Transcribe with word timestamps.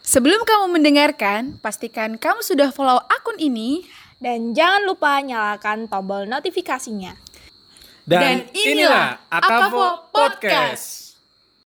Sebelum 0.00 0.48
kamu 0.48 0.80
mendengarkan, 0.80 1.60
pastikan 1.60 2.16
kamu 2.16 2.40
sudah 2.40 2.72
follow 2.72 3.00
akun 3.04 3.36
ini. 3.36 3.84
Dan 4.20 4.52
jangan 4.52 4.84
lupa 4.84 5.16
nyalakan 5.24 5.88
tombol 5.88 6.28
notifikasinya. 6.28 7.16
Dan 8.04 8.52
inilah 8.52 9.16
Akavo 9.32 10.12
Podcast. 10.12 11.16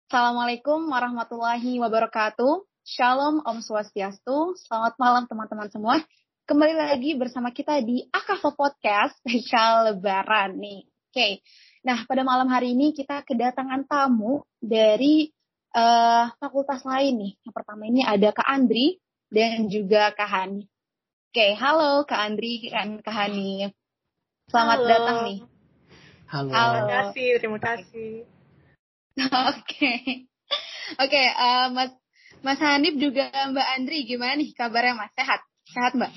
Assalamualaikum 0.06 0.86
warahmatullahi 0.86 1.82
wabarakatuh. 1.82 2.62
Shalom 2.86 3.42
Om 3.42 3.58
Swastiastu. 3.66 4.54
Selamat 4.62 4.94
malam 4.94 5.26
teman-teman 5.26 5.66
semua. 5.74 5.98
Kembali 6.46 6.78
lagi 6.78 7.18
bersama 7.18 7.50
kita 7.50 7.82
di 7.82 8.06
Akavo 8.14 8.54
Podcast 8.54 9.18
spesial 9.18 9.90
lebaran 9.90 10.54
nih. 10.54 10.86
Oke. 11.10 11.42
Nah, 11.82 12.06
pada 12.06 12.22
malam 12.22 12.46
hari 12.46 12.78
ini 12.78 12.94
kita 12.94 13.26
kedatangan 13.26 13.86
tamu 13.90 14.46
dari 14.62 15.34
uh, 15.76 16.32
fakultas 16.40 16.82
lain 16.82 17.14
nih. 17.20 17.32
Yang 17.44 17.54
pertama 17.54 17.82
ini 17.84 18.00
ada 18.02 18.32
Kak 18.32 18.48
Andri 18.48 18.98
dan 19.28 19.68
juga 19.68 20.10
Kak 20.16 20.28
Hani. 20.28 20.64
Oke, 21.30 21.46
halo 21.52 22.08
Kak 22.08 22.20
Andri 22.32 22.72
dan 22.72 23.04
Kak 23.04 23.12
Hani. 23.12 23.68
Selamat 24.48 24.78
Halo. 24.80 24.88
datang 24.88 25.18
nih. 25.28 25.38
Halo. 26.32 26.50
Halo. 26.50 26.72
Terima 26.72 26.88
kasih, 26.96 27.28
terima 27.38 27.60
kasih. 27.60 28.12
Oke. 29.52 29.92
Oke, 31.02 31.22
eh, 31.34 31.66
Mas 31.74 31.92
Mas 32.46 32.60
Hanif 32.62 32.94
juga 32.96 33.26
Mbak 33.32 33.68
Andri 33.74 34.06
gimana 34.06 34.38
nih 34.38 34.54
kabarnya 34.54 34.94
Mas? 34.94 35.12
Sehat? 35.18 35.40
Sehat 35.66 35.92
Mbak? 35.98 36.12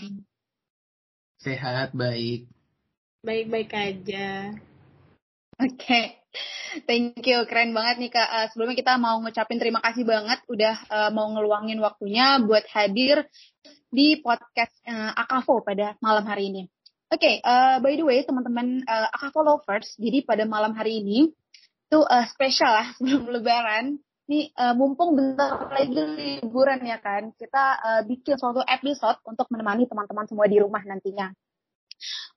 Sehat, 1.40 1.90
baik. 1.96 2.46
Baik-baik 3.24 3.72
aja. 3.74 4.54
Oke. 5.58 6.19
Thank 6.86 7.26
you, 7.26 7.42
keren 7.50 7.74
banget 7.74 7.98
nih 7.98 8.12
Kak. 8.14 8.30
Eh, 8.30 8.48
sebelumnya 8.54 8.78
kita 8.78 8.94
mau 9.02 9.18
ngucapin 9.18 9.58
terima 9.58 9.82
kasih 9.82 10.06
banget 10.06 10.40
udah 10.46 10.76
eh, 10.78 11.10
mau 11.10 11.26
ngeluangin 11.34 11.82
waktunya 11.82 12.38
buat 12.46 12.66
hadir 12.70 13.26
di 13.90 14.22
podcast 14.22 14.74
eh, 14.86 15.12
Akavo 15.18 15.66
pada 15.66 15.98
malam 16.06 16.26
hari 16.30 16.54
ini. 16.54 16.64
Oke, 17.10 17.42
eh, 17.42 17.76
by 17.82 17.94
the 17.98 18.06
way 18.06 18.22
teman-teman 18.22 18.86
eh, 18.86 19.08
Akavo 19.10 19.42
lovers, 19.42 19.98
jadi 19.98 20.22
pada 20.22 20.46
malam 20.46 20.78
hari 20.78 21.02
ini 21.02 21.34
itu 21.90 22.00
eh, 22.06 22.26
spesial 22.30 22.70
lah 22.70 22.88
sebelum 23.02 23.34
lebaran. 23.34 23.98
Nih 24.30 24.54
eh, 24.54 24.74
mumpung 24.78 25.18
bentar 25.18 25.74
lagi 25.74 25.98
liburan 26.46 26.86
ya 26.86 27.02
kan, 27.02 27.34
kita 27.34 27.66
eh, 27.82 28.02
bikin 28.06 28.38
suatu 28.38 28.62
episode 28.62 29.18
untuk 29.26 29.50
menemani 29.50 29.90
teman-teman 29.90 30.30
semua 30.30 30.46
di 30.46 30.62
rumah 30.62 30.86
nantinya. 30.86 31.34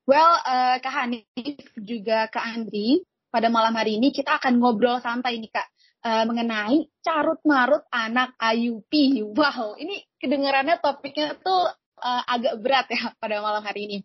Well, 0.08 0.40
eh, 0.48 0.76
Kak 0.80 0.94
Hanif 0.96 1.60
juga 1.76 2.32
Kak 2.32 2.56
Andri, 2.56 3.04
pada 3.32 3.48
malam 3.48 3.72
hari 3.72 3.96
ini 3.96 4.12
kita 4.12 4.36
akan 4.36 4.60
ngobrol 4.60 5.00
santai 5.00 5.40
nih 5.40 5.48
Kak 5.48 5.68
eh, 6.04 6.24
mengenai 6.28 6.92
carut 7.00 7.40
marut 7.48 7.82
anak 7.88 8.36
IUP. 8.36 8.92
Wow, 9.32 9.80
ini 9.80 10.04
kedengarannya 10.20 10.76
topiknya 10.84 11.40
tuh 11.40 11.72
eh, 12.02 12.22
agak 12.28 12.60
berat 12.60 12.86
ya 12.92 13.16
pada 13.16 13.40
malam 13.40 13.64
hari 13.64 13.88
ini. 13.88 13.98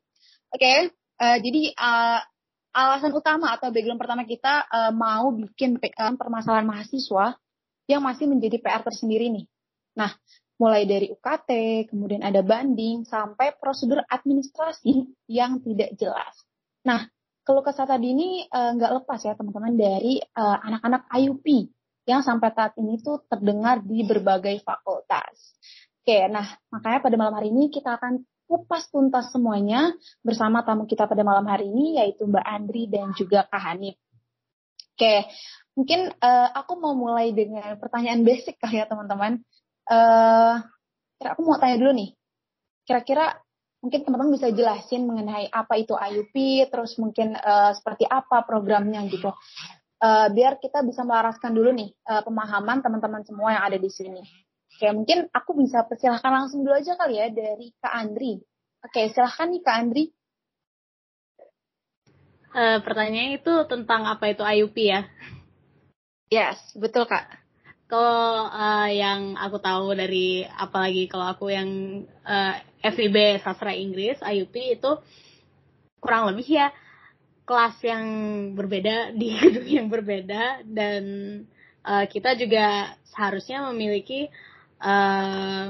Oke, 0.54 0.94
eh, 0.96 1.38
jadi 1.44 1.62
eh, 1.76 2.20
alasan 2.78 3.12
utama 3.12 3.52
atau 3.52 3.74
background 3.74 4.00
pertama 4.00 4.24
kita 4.24 4.64
eh, 4.70 4.92
mau 4.96 5.34
bikin 5.36 5.82
eh, 5.82 6.14
permasalahan 6.16 6.64
mahasiswa 6.64 7.36
yang 7.90 8.00
masih 8.00 8.32
menjadi 8.32 8.64
PR 8.64 8.84
tersendiri 8.86 9.28
nih. 9.34 9.46
Nah, 9.98 10.14
mulai 10.62 10.86
dari 10.86 11.10
UKT, 11.10 11.50
kemudian 11.90 12.22
ada 12.22 12.44
banding, 12.46 13.08
sampai 13.08 13.56
prosedur 13.58 14.04
administrasi 14.06 15.08
yang 15.32 15.64
tidak 15.64 15.96
jelas. 15.98 16.36
Nah, 16.86 17.10
keluh 17.48 17.64
kesah 17.64 17.88
tadi 17.88 18.12
ini 18.12 18.44
eh, 18.44 18.72
nggak 18.76 18.92
lepas 19.02 19.24
ya 19.24 19.32
teman-teman 19.40 19.80
dari 19.80 20.20
eh, 20.20 20.58
anak-anak 20.68 21.08
IUP 21.16 21.72
yang 22.04 22.20
sampai 22.20 22.52
saat 22.52 22.76
ini 22.76 23.00
tuh 23.00 23.24
terdengar 23.32 23.80
di 23.80 24.04
berbagai 24.04 24.60
fakultas. 24.68 25.56
Oke, 26.04 26.28
nah 26.28 26.44
makanya 26.68 27.00
pada 27.00 27.16
malam 27.16 27.36
hari 27.40 27.48
ini 27.56 27.72
kita 27.72 27.96
akan 27.96 28.24
kupas 28.48 28.92
tuntas 28.92 29.32
semuanya 29.32 29.96
bersama 30.24 30.64
tamu 30.64 30.88
kita 30.88 31.08
pada 31.08 31.24
malam 31.24 31.48
hari 31.48 31.68
ini 31.72 32.00
yaitu 32.04 32.28
Mbak 32.28 32.46
Andri 32.48 32.88
dan 32.92 33.16
juga 33.16 33.48
Kak 33.48 33.60
Hanif. 33.64 33.96
Oke, 34.96 35.32
mungkin 35.72 36.12
eh, 36.12 36.50
aku 36.52 36.76
mau 36.84 37.00
mulai 37.00 37.32
dengan 37.32 37.80
pertanyaan 37.80 38.28
basic 38.28 38.60
kali 38.60 38.84
ya 38.84 38.92
teman-teman. 38.92 39.40
Eh, 39.88 40.56
kira 41.16 41.30
aku 41.32 41.48
mau 41.48 41.56
tanya 41.56 41.80
dulu 41.80 41.96
nih. 41.96 42.12
Kira-kira 42.84 43.40
mungkin 43.88 44.04
teman-teman 44.04 44.36
bisa 44.36 44.52
jelasin 44.52 45.08
mengenai 45.08 45.48
apa 45.48 45.80
itu 45.80 45.96
IUP, 45.96 46.68
terus 46.68 47.00
mungkin 47.00 47.40
eh, 47.40 47.72
seperti 47.72 48.04
apa 48.04 48.44
programnya 48.44 49.00
gitu. 49.08 49.32
Eh, 49.98 50.28
biar 50.36 50.60
kita 50.60 50.84
bisa 50.84 51.08
melaraskan 51.08 51.56
dulu 51.56 51.72
nih 51.72 51.90
eh, 51.96 52.22
pemahaman 52.28 52.84
teman-teman 52.84 53.24
semua 53.24 53.56
yang 53.56 53.64
ada 53.64 53.80
di 53.80 53.88
sini. 53.88 54.20
Oke, 54.76 54.92
mungkin 54.92 55.32
aku 55.32 55.56
bisa 55.56 55.88
persilahkan 55.88 56.28
langsung 56.28 56.68
dulu 56.68 56.76
aja 56.76 57.00
kali 57.00 57.16
ya 57.16 57.32
dari 57.32 57.72
Kak 57.80 57.94
Andri. 57.96 58.38
Oke, 58.84 59.10
silahkan 59.16 59.48
nih 59.48 59.62
Kak 59.64 59.78
Andri. 59.80 60.04
Eh, 62.52 62.78
pertanyaannya 62.84 63.40
itu 63.40 63.54
tentang 63.72 64.04
apa 64.04 64.36
itu 64.36 64.44
IUP 64.44 64.78
ya? 64.84 65.08
Yes, 66.28 66.60
betul 66.76 67.08
Kak. 67.08 67.47
Kalau 67.88 68.52
eh, 68.52 69.00
yang 69.00 69.40
aku 69.40 69.64
tahu 69.64 69.96
dari 69.96 70.44
apalagi 70.44 71.08
kalau 71.08 71.32
aku 71.32 71.48
yang 71.48 72.04
eh, 72.28 72.56
FIB 72.84 73.40
sastra 73.40 73.72
Inggris 73.72 74.20
IUP 74.20 74.56
itu 74.76 74.92
kurang 76.04 76.28
lebih 76.32 76.48
ya 76.48 76.68
kelas 77.48 77.80
yang 77.80 78.06
berbeda 78.60 79.12
di 79.20 79.40
gedung 79.40 79.68
yang 79.68 79.88
berbeda 79.88 80.68
dan 80.68 81.04
eh, 81.88 82.06
kita 82.12 82.36
juga 82.36 82.92
seharusnya 83.08 83.72
memiliki 83.72 84.28
eh, 84.84 85.68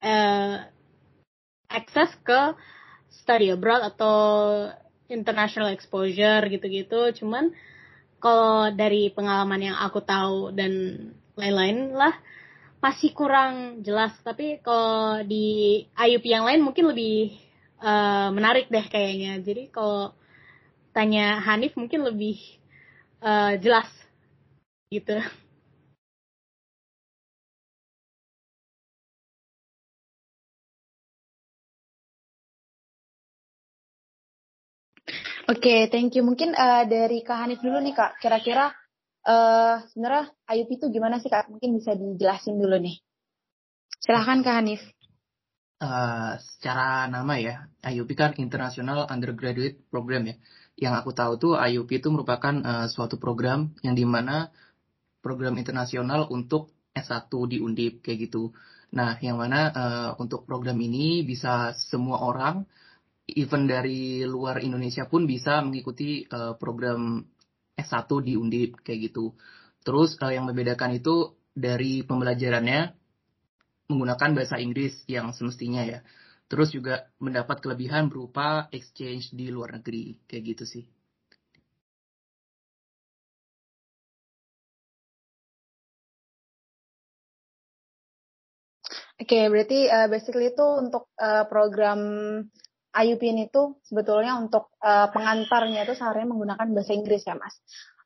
eh, 0.00 0.56
akses 1.68 2.16
ke 2.24 2.40
study 3.12 3.52
abroad 3.52 3.84
atau 3.92 4.16
international 5.12 5.70
exposure 5.72 6.42
gitu-gitu. 6.48 7.12
Cuman 7.20 7.52
kalau 8.24 8.72
dari 8.72 9.12
pengalaman 9.12 9.68
yang 9.68 9.76
aku 9.76 10.00
tahu 10.00 10.48
dan 10.56 10.72
lain-lain 11.36 11.92
lah 11.92 12.16
masih 12.80 13.12
kurang 13.12 13.84
jelas. 13.84 14.16
Tapi 14.24 14.64
kalau 14.64 15.20
di 15.28 15.84
IUP 15.92 16.24
yang 16.24 16.48
lain 16.48 16.64
mungkin 16.64 16.88
lebih 16.88 17.36
eh, 17.84 18.28
menarik 18.32 18.72
deh 18.72 18.86
kayaknya. 18.88 19.44
Jadi 19.44 19.68
kalau 19.68 20.16
tanya 20.96 21.36
Hanif 21.44 21.76
mungkin 21.76 22.00
lebih 22.08 22.40
eh, 23.20 23.60
jelas 23.60 23.92
gitu. 24.88 25.20
Oke, 35.54 35.86
thank 35.86 36.18
you. 36.18 36.26
Mungkin 36.26 36.50
eh, 36.50 36.84
dari 36.90 37.22
Kak 37.22 37.46
Hanif 37.46 37.62
dulu 37.62 37.78
nih 37.78 37.94
Kak. 37.94 38.18
Kira-kira 38.18 38.74
eh 39.24 39.76
sebenarnya 39.94 40.34
IUP 40.50 40.70
itu 40.82 40.86
gimana 40.90 41.22
sih 41.22 41.30
Kak? 41.30 41.46
Mungkin 41.46 41.78
bisa 41.78 41.94
dijelasin 41.94 42.58
dulu 42.58 42.74
nih. 42.82 42.98
Silahkan 44.02 44.42
Kak 44.42 44.54
Hanif. 44.58 44.82
Eh, 45.78 46.32
secara 46.42 47.06
nama 47.06 47.38
ya, 47.38 47.70
IUP 47.86 48.18
kan 48.18 48.34
International 48.34 49.06
Undergraduate 49.06 49.78
Program 49.94 50.26
ya. 50.26 50.36
Yang 50.74 50.94
aku 50.98 51.10
tahu 51.14 51.32
tuh 51.38 51.52
IUP 51.54 52.02
itu 52.02 52.08
merupakan 52.10 52.54
eh, 52.58 52.86
suatu 52.90 53.22
program 53.22 53.70
yang 53.86 53.94
di 53.94 54.02
mana 54.02 54.50
program 55.22 55.54
internasional 55.54 56.26
untuk 56.34 56.74
S1 56.90 57.30
di 57.46 57.62
Undip 57.62 58.02
kayak 58.02 58.26
gitu. 58.26 58.50
Nah, 58.98 59.22
yang 59.22 59.38
mana 59.38 59.70
eh, 59.70 60.10
untuk 60.18 60.50
program 60.50 60.82
ini 60.82 61.22
bisa 61.22 61.78
semua 61.78 62.26
orang, 62.26 62.66
even 63.28 63.64
dari 63.64 64.20
luar 64.28 64.60
Indonesia 64.60 65.08
pun 65.08 65.24
bisa 65.24 65.64
mengikuti 65.64 66.24
eh, 66.28 66.54
program 66.60 67.24
S1 67.74 68.10
di 68.20 68.32
Undip 68.36 68.84
kayak 68.84 69.00
gitu. 69.10 69.32
Terus 69.84 70.16
eh, 70.20 70.36
yang 70.36 70.44
membedakan 70.48 70.96
itu 70.96 71.32
dari 71.54 72.04
pembelajarannya 72.04 72.80
menggunakan 73.88 74.30
bahasa 74.36 74.56
Inggris 74.60 75.04
yang 75.08 75.32
semestinya 75.32 75.82
ya. 75.84 76.00
Terus 76.48 76.76
juga 76.76 77.08
mendapat 77.20 77.64
kelebihan 77.64 78.12
berupa 78.12 78.68
exchange 78.68 79.32
di 79.32 79.48
luar 79.48 79.80
negeri 79.80 80.20
kayak 80.28 80.44
gitu 80.54 80.64
sih. 80.68 80.84
Oke, 89.14 89.48
berarti 89.48 89.88
eh, 89.88 90.08
basically 90.12 90.52
itu 90.52 90.66
untuk 90.84 91.08
eh, 91.16 91.48
program 91.48 92.00
IUP 92.94 93.22
ini 93.26 93.50
tuh 93.50 93.82
sebetulnya 93.82 94.38
untuk 94.38 94.70
eh, 94.78 95.08
pengantarnya 95.10 95.82
itu 95.82 95.98
seharusnya 95.98 96.30
menggunakan 96.30 96.66
bahasa 96.70 96.92
Inggris 96.94 97.26
ya, 97.26 97.34
Mas. 97.34 97.58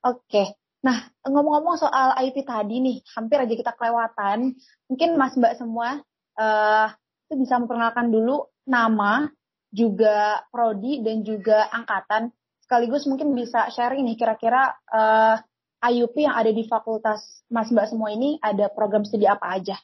Oke. 0.05 0.57
Nah, 0.79 1.11
ngomong-ngomong 1.27 1.77
soal 1.77 2.15
IUP 2.23 2.47
tadi 2.47 2.79
nih, 2.79 2.97
hampir 3.19 3.43
aja 3.43 3.55
kita 3.55 3.73
kelewatan. 3.75 4.55
Mungkin 4.87 5.09
Mas 5.19 5.35
Mbak 5.35 5.55
semua 5.59 6.01
eh 6.39 6.89
itu 7.29 7.35
bisa 7.45 7.61
memperkenalkan 7.61 8.09
dulu 8.09 8.49
nama, 8.65 9.29
juga 9.69 10.41
prodi 10.49 11.05
dan 11.05 11.27
juga 11.27 11.69
angkatan. 11.69 12.33
Sekaligus 12.65 13.05
mungkin 13.05 13.37
bisa 13.37 13.69
sharing 13.75 14.07
nih 14.07 14.17
kira-kira 14.17 14.73
eh 14.89 15.37
IUP 15.79 16.15
yang 16.19 16.35
ada 16.35 16.51
di 16.51 16.67
fakultas 16.67 17.23
Mas 17.51 17.71
Mbak 17.71 17.95
semua 17.95 18.11
ini 18.11 18.39
ada 18.43 18.67
program 18.71 19.07
studi 19.07 19.27
apa 19.27 19.47
aja. 19.55 19.79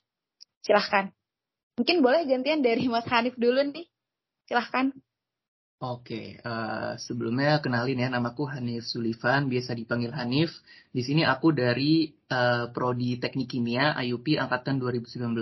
Silahkan. 0.64 1.10
Mungkin 1.74 2.02
boleh 2.02 2.22
gantian 2.26 2.62
dari 2.62 2.86
Mas 2.86 3.06
Hanif 3.10 3.34
dulu 3.34 3.62
nih. 3.74 3.86
Silahkan. 4.44 4.92
Oke, 5.84 6.40
uh, 6.40 6.96
sebelumnya 6.96 7.60
kenalin 7.60 8.00
ya, 8.00 8.08
namaku 8.08 8.48
Hanif 8.48 8.88
Sulifan, 8.88 9.52
biasa 9.52 9.76
dipanggil 9.76 10.16
Hanif. 10.16 10.54
Di 10.94 11.04
sini 11.04 11.28
aku 11.28 11.52
dari 11.52 12.08
uh, 12.32 12.72
Prodi 12.72 13.20
Teknik 13.20 13.52
Kimia 13.52 13.92
IUP 14.00 14.40
angkatan 14.40 14.80
2019. 14.80 15.34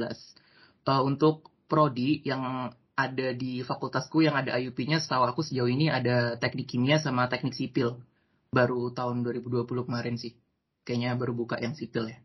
Uh, 0.83 1.03
untuk 1.07 1.47
prodi 1.71 2.27
yang 2.27 2.75
ada 2.99 3.29
di 3.33 3.63
fakultasku 3.63 4.27
yang 4.27 4.35
ada 4.35 4.59
IUP-nya, 4.59 4.99
setahu 4.99 5.25
aku 5.25 5.41
sejauh 5.47 5.71
ini 5.71 5.89
ada 5.89 6.35
Teknik 6.43 6.75
Kimia 6.75 6.99
sama 6.99 7.31
Teknik 7.31 7.55
Sipil. 7.55 8.03
Baru 8.51 8.91
tahun 8.91 9.23
2020 9.23 9.65
kemarin 9.87 10.19
sih. 10.19 10.35
Kayaknya 10.83 11.15
baru 11.15 11.33
buka 11.39 11.57
yang 11.63 11.79
sipil 11.79 12.11
ya. 12.11 12.19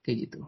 Kayak 0.00 0.16
gitu. 0.26 0.40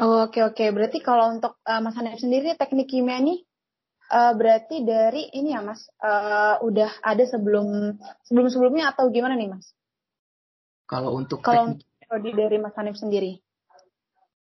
Oh, 0.00 0.24
oke 0.24 0.40
oke. 0.40 0.64
Berarti 0.72 0.98
kalau 1.04 1.36
untuk 1.36 1.60
uh, 1.68 1.80
Mas 1.84 1.96
Hanif 2.00 2.20
sendiri 2.24 2.56
teknik 2.56 2.88
kimia 2.88 3.20
nih 3.20 3.44
uh, 4.08 4.32
berarti 4.32 4.80
dari 4.80 5.28
ini 5.36 5.52
ya 5.52 5.60
Mas 5.60 5.84
uh, 6.00 6.56
udah 6.64 7.04
ada 7.04 7.24
sebelum 7.28 7.94
sebelum 8.24 8.48
sebelumnya 8.48 8.96
atau 8.96 9.12
gimana 9.12 9.36
nih 9.36 9.52
Mas? 9.52 9.76
Kalau 10.88 11.14
untuk 11.14 11.44
kalau 11.44 11.76
teknik... 11.76 12.34
dari 12.34 12.56
Mas 12.56 12.74
Hanif 12.80 12.96
sendiri? 12.96 13.44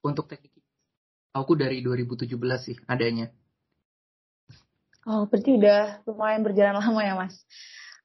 Untuk 0.04 0.28
teknik 0.28 0.58
aku 1.38 1.54
dari 1.54 1.86
2017 1.86 2.34
sih 2.58 2.76
adanya. 2.90 3.30
Oh, 5.08 5.30
berarti 5.30 5.56
udah 5.56 6.04
lumayan 6.10 6.42
berjalan 6.42 6.76
lama 6.82 7.02
ya 7.06 7.14
Mas. 7.14 7.36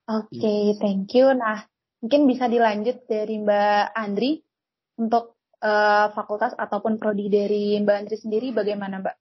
Oke, 0.07 0.39
okay, 0.39 0.61
yes. 0.75 0.79
thank 0.79 1.09
you. 1.17 1.33
Nah, 1.33 1.65
mungkin 2.05 2.29
bisa 2.29 2.47
dilanjut 2.47 3.07
dari 3.09 3.41
Mbak 3.41 3.85
Andri 3.97 4.43
untuk 5.01 5.41
uh, 5.63 6.11
fakultas 6.13 6.53
ataupun 6.59 6.99
prodi 6.99 7.31
dari 7.31 7.79
Mbak 7.79 7.97
Andri 7.97 8.17
sendiri 8.19 8.51
bagaimana 8.51 8.99
Mbak? 8.99 9.17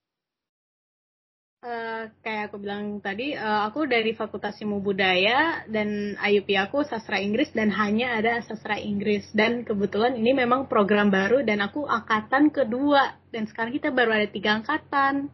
Uh, 1.62 2.10
kayak 2.26 2.50
aku 2.50 2.58
bilang 2.58 2.98
tadi, 2.98 3.38
uh, 3.38 3.70
aku 3.70 3.86
dari 3.86 4.18
Fakultas 4.18 4.58
Ilmu 4.58 4.82
Budaya 4.82 5.62
dan 5.70 6.18
IUP 6.18 6.58
aku 6.58 6.82
sastra 6.82 7.22
Inggris 7.22 7.54
dan 7.54 7.70
hanya 7.70 8.18
ada 8.18 8.42
sastra 8.42 8.74
Inggris 8.82 9.30
dan 9.30 9.62
kebetulan 9.62 10.18
ini 10.18 10.34
memang 10.34 10.66
program 10.66 11.14
baru 11.14 11.46
dan 11.46 11.62
aku 11.62 11.86
angkatan 11.86 12.50
kedua 12.50 13.14
dan 13.30 13.46
sekarang 13.46 13.78
kita 13.78 13.94
baru 13.94 14.10
ada 14.10 14.26
tiga 14.26 14.58
angkatan, 14.58 15.30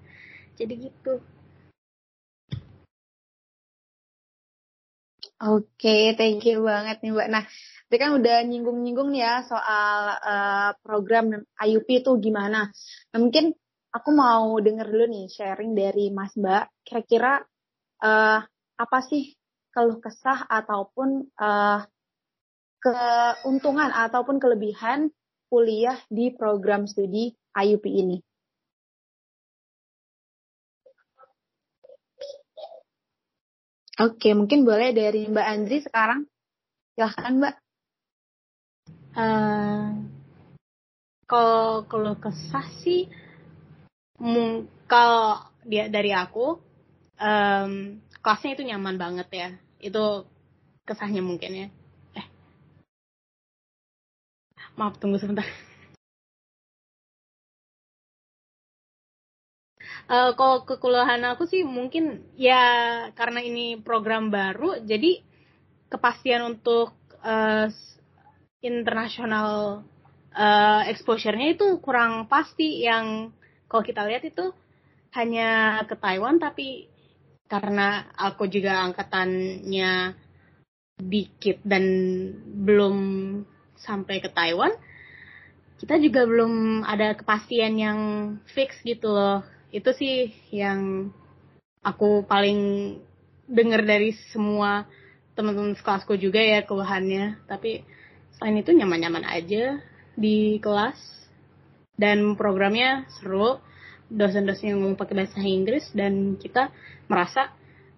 jadi 0.61 0.93
gitu. 0.93 1.25
Oke, 5.41 5.65
okay, 5.81 6.03
thank 6.13 6.45
you 6.45 6.61
banget 6.61 7.01
nih 7.01 7.15
Mbak. 7.15 7.29
Nah, 7.33 7.45
Tadi 7.89 7.97
kan 8.05 8.21
udah 8.21 8.45
nyinggung-nyinggung 8.45 9.09
nih 9.17 9.25
ya 9.25 9.35
soal 9.49 9.97
uh, 10.21 10.71
program 10.85 11.33
IUP 11.57 12.05
itu 12.05 12.21
gimana. 12.21 12.69
Nah, 13.11 13.19
mungkin 13.19 13.57
aku 13.89 14.13
mau 14.13 14.61
denger 14.61 14.93
dulu 14.93 15.09
nih 15.09 15.33
sharing 15.33 15.73
dari 15.73 16.13
Mas 16.13 16.37
Mbak. 16.37 16.85
Kira-kira 16.85 17.41
uh, 18.05 18.45
apa 18.77 18.99
sih 19.09 19.33
keluh 19.73 20.05
kesah 20.05 20.45
ataupun 20.53 21.33
uh, 21.41 21.81
keuntungan 22.85 23.89
ataupun 23.89 24.37
kelebihan 24.37 25.09
kuliah 25.49 25.97
di 26.13 26.29
program 26.29 26.85
studi 26.85 27.33
IUP 27.57 27.89
ini? 27.89 28.21
Oke, 33.99 34.37
mungkin 34.37 34.69
boleh 34.69 34.93
dari 34.93 35.25
Mbak 35.25 35.47
Andri 35.49 35.81
sekarang. 35.81 36.29
Silahkan 36.95 37.33
Mbak. 37.35 37.68
Uh, 39.19 39.99
kalau 41.27 41.83
kalau 41.91 42.15
kesah 42.23 42.63
sih, 42.87 43.11
kalau 44.87 45.43
dia 45.67 45.91
dari 45.91 46.15
aku, 46.15 46.63
um, 47.19 47.99
kelasnya 48.23 48.55
itu 48.55 48.63
nyaman 48.63 48.95
banget 48.95 49.29
ya. 49.35 49.49
Itu 49.83 50.23
kesahnya 50.87 51.19
mungkin 51.19 51.51
ya. 51.51 51.69
Eh, 52.15 52.27
maaf 54.79 55.03
tunggu 55.03 55.19
sebentar. 55.19 55.45
Uh, 60.09 60.33
kalau 60.39 60.63
kekuliahan 60.63 61.21
aku 61.27 61.45
sih 61.45 61.67
mungkin 61.67 62.23
ya 62.39 62.63
karena 63.19 63.43
ini 63.43 63.83
program 63.83 64.31
baru, 64.31 64.81
jadi 64.87 65.21
kepastian 65.91 66.55
untuk 66.55 66.97
uh, 67.21 67.69
internasional 68.65 69.83
uh, 70.35 70.83
exposure-nya 70.87 71.55
itu 71.55 71.79
kurang 71.83 72.27
pasti. 72.27 72.83
Yang 72.85 73.33
kalau 73.71 73.83
kita 73.85 74.03
lihat 74.07 74.25
itu 74.27 74.51
hanya 75.17 75.83
ke 75.89 75.97
Taiwan 75.97 76.37
tapi 76.37 76.89
karena 77.49 78.13
aku 78.13 78.45
juga 78.45 78.85
angkatannya 78.85 80.13
dikit 80.99 81.65
dan 81.65 81.85
belum 82.67 82.97
sampai 83.79 84.21
ke 84.21 84.29
Taiwan 84.29 84.75
kita 85.79 85.95
juga 86.03 86.27
belum 86.27 86.83
ada 86.83 87.15
kepastian 87.15 87.79
yang 87.79 88.01
fix 88.51 88.83
gitu 88.83 89.15
loh. 89.15 89.47
Itu 89.71 89.95
sih 89.95 90.35
yang 90.51 91.15
aku 91.87 92.27
paling 92.27 92.59
dengar 93.47 93.87
dari 93.87 94.11
semua 94.35 94.91
teman-teman 95.39 95.79
sekelasku 95.79 96.19
juga 96.19 96.43
ya 96.43 96.67
keluhannya. 96.67 97.39
Tapi 97.47 97.87
selain 98.39 98.63
itu 98.63 98.71
nyaman-nyaman 98.71 99.27
aja 99.27 99.83
di 100.15 100.63
kelas 100.63 100.95
dan 101.99 102.39
programnya 102.39 103.03
seru 103.19 103.59
dosen-dosen 104.07 104.71
yang 104.71 104.79
ngomong 104.79 104.95
pakai 104.95 105.19
bahasa 105.19 105.43
Inggris 105.43 105.91
dan 105.91 106.39
kita 106.39 106.71
merasa 107.11 107.51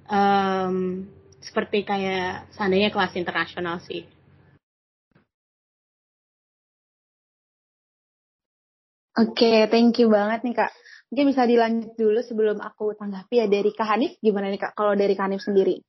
um, 0.08 1.04
seperti 1.44 1.84
kayak 1.84 2.48
seandainya 2.56 2.88
kelas 2.88 3.12
internasional 3.20 3.84
sih. 3.84 4.08
Oke, 9.20 9.44
okay, 9.44 9.58
thank 9.68 10.00
you 10.00 10.08
banget 10.08 10.40
nih 10.40 10.56
kak. 10.56 10.72
Mungkin 11.12 11.26
bisa 11.28 11.44
dilanjut 11.44 11.92
dulu 12.00 12.24
sebelum 12.24 12.56
aku 12.64 12.96
tanggapi 12.96 13.44
ya 13.44 13.46
dari 13.50 13.68
Kak 13.74 13.84
Hanif. 13.84 14.16
Gimana 14.24 14.48
nih 14.48 14.56
kak 14.62 14.72
kalau 14.72 14.96
dari 14.96 15.12
Kak 15.12 15.28
Hanif 15.28 15.44
sendiri? 15.44 15.82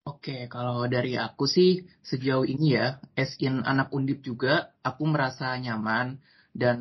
Oke, 0.00 0.48
kalau 0.48 0.88
dari 0.88 1.12
aku 1.20 1.44
sih 1.44 1.84
sejauh 2.00 2.48
ini 2.48 2.72
ya, 2.72 2.96
as 3.20 3.36
in 3.36 3.60
anak 3.60 3.92
undip 3.92 4.24
juga, 4.24 4.72
aku 4.80 5.04
merasa 5.04 5.52
nyaman 5.60 6.16
dan 6.56 6.78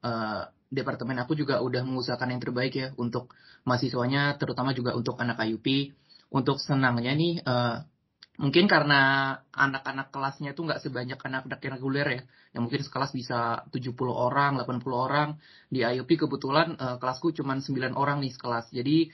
uh, 0.00 0.48
departemen 0.72 1.20
aku 1.20 1.36
juga 1.36 1.60
udah 1.60 1.84
mengusahakan 1.84 2.32
yang 2.32 2.40
terbaik 2.40 2.72
ya 2.72 2.88
untuk 2.96 3.36
mahasiswanya, 3.68 4.40
terutama 4.40 4.72
juga 4.72 4.96
untuk 4.96 5.20
anak 5.20 5.44
IUP. 5.44 5.92
Untuk 6.32 6.56
senangnya 6.56 7.12
nih, 7.12 7.44
uh, 7.44 7.84
mungkin 8.40 8.64
karena 8.64 9.00
anak-anak 9.52 10.08
kelasnya 10.08 10.56
itu 10.56 10.64
nggak 10.64 10.80
sebanyak 10.80 11.20
anak-anak 11.20 11.60
yang 11.60 11.72
reguler 11.76 12.06
ya, 12.08 12.22
yang 12.56 12.62
mungkin 12.64 12.80
sekelas 12.80 13.12
bisa 13.12 13.68
70 13.76 13.92
orang, 14.08 14.56
80 14.56 14.88
orang. 14.96 15.28
Di 15.68 15.84
IUP 15.84 16.16
kebetulan 16.16 16.80
uh, 16.80 16.96
kelasku 16.96 17.28
cuma 17.36 17.60
9 17.60 17.92
orang 17.92 18.24
nih 18.24 18.32
sekelas. 18.32 18.72
Jadi 18.72 19.12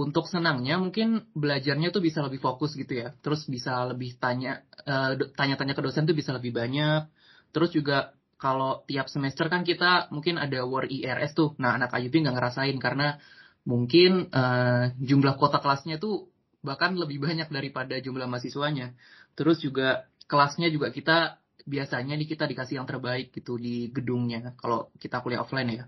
untuk 0.00 0.24
senangnya 0.26 0.80
mungkin 0.80 1.28
belajarnya 1.36 1.92
tuh 1.92 2.00
bisa 2.00 2.24
lebih 2.24 2.40
fokus 2.40 2.72
gitu 2.74 3.04
ya. 3.04 3.12
Terus 3.20 3.44
bisa 3.46 3.84
lebih 3.84 4.16
tanya 4.16 4.64
uh, 4.88 5.12
tanya-tanya 5.36 5.74
ke 5.76 5.82
dosen 5.84 6.08
tuh 6.08 6.16
bisa 6.16 6.32
lebih 6.32 6.56
banyak. 6.56 7.06
Terus 7.52 7.70
juga 7.76 8.16
kalau 8.40 8.82
tiap 8.88 9.12
semester 9.12 9.52
kan 9.52 9.62
kita 9.68 10.08
mungkin 10.08 10.40
ada 10.40 10.64
war 10.64 10.88
IRS 10.88 11.36
tuh. 11.36 11.52
Nah, 11.60 11.76
anak 11.76 11.92
IUP 11.92 12.24
nggak 12.24 12.36
ngerasain 12.36 12.76
karena 12.80 13.20
mungkin 13.68 14.32
uh, 14.32 14.96
jumlah 14.96 15.36
kota 15.36 15.60
kelasnya 15.60 16.00
tuh 16.00 16.32
bahkan 16.64 16.96
lebih 16.96 17.20
banyak 17.20 17.52
daripada 17.52 18.00
jumlah 18.00 18.24
mahasiswanya. 18.24 18.96
Terus 19.36 19.60
juga 19.60 20.08
kelasnya 20.24 20.72
juga 20.72 20.88
kita 20.88 21.40
biasanya 21.68 22.16
nih 22.16 22.28
kita 22.32 22.48
dikasih 22.48 22.80
yang 22.80 22.88
terbaik 22.88 23.36
gitu 23.36 23.60
di 23.60 23.92
gedungnya 23.92 24.56
kalau 24.56 24.88
kita 24.96 25.20
kuliah 25.20 25.44
offline 25.44 25.70
ya. 25.70 25.84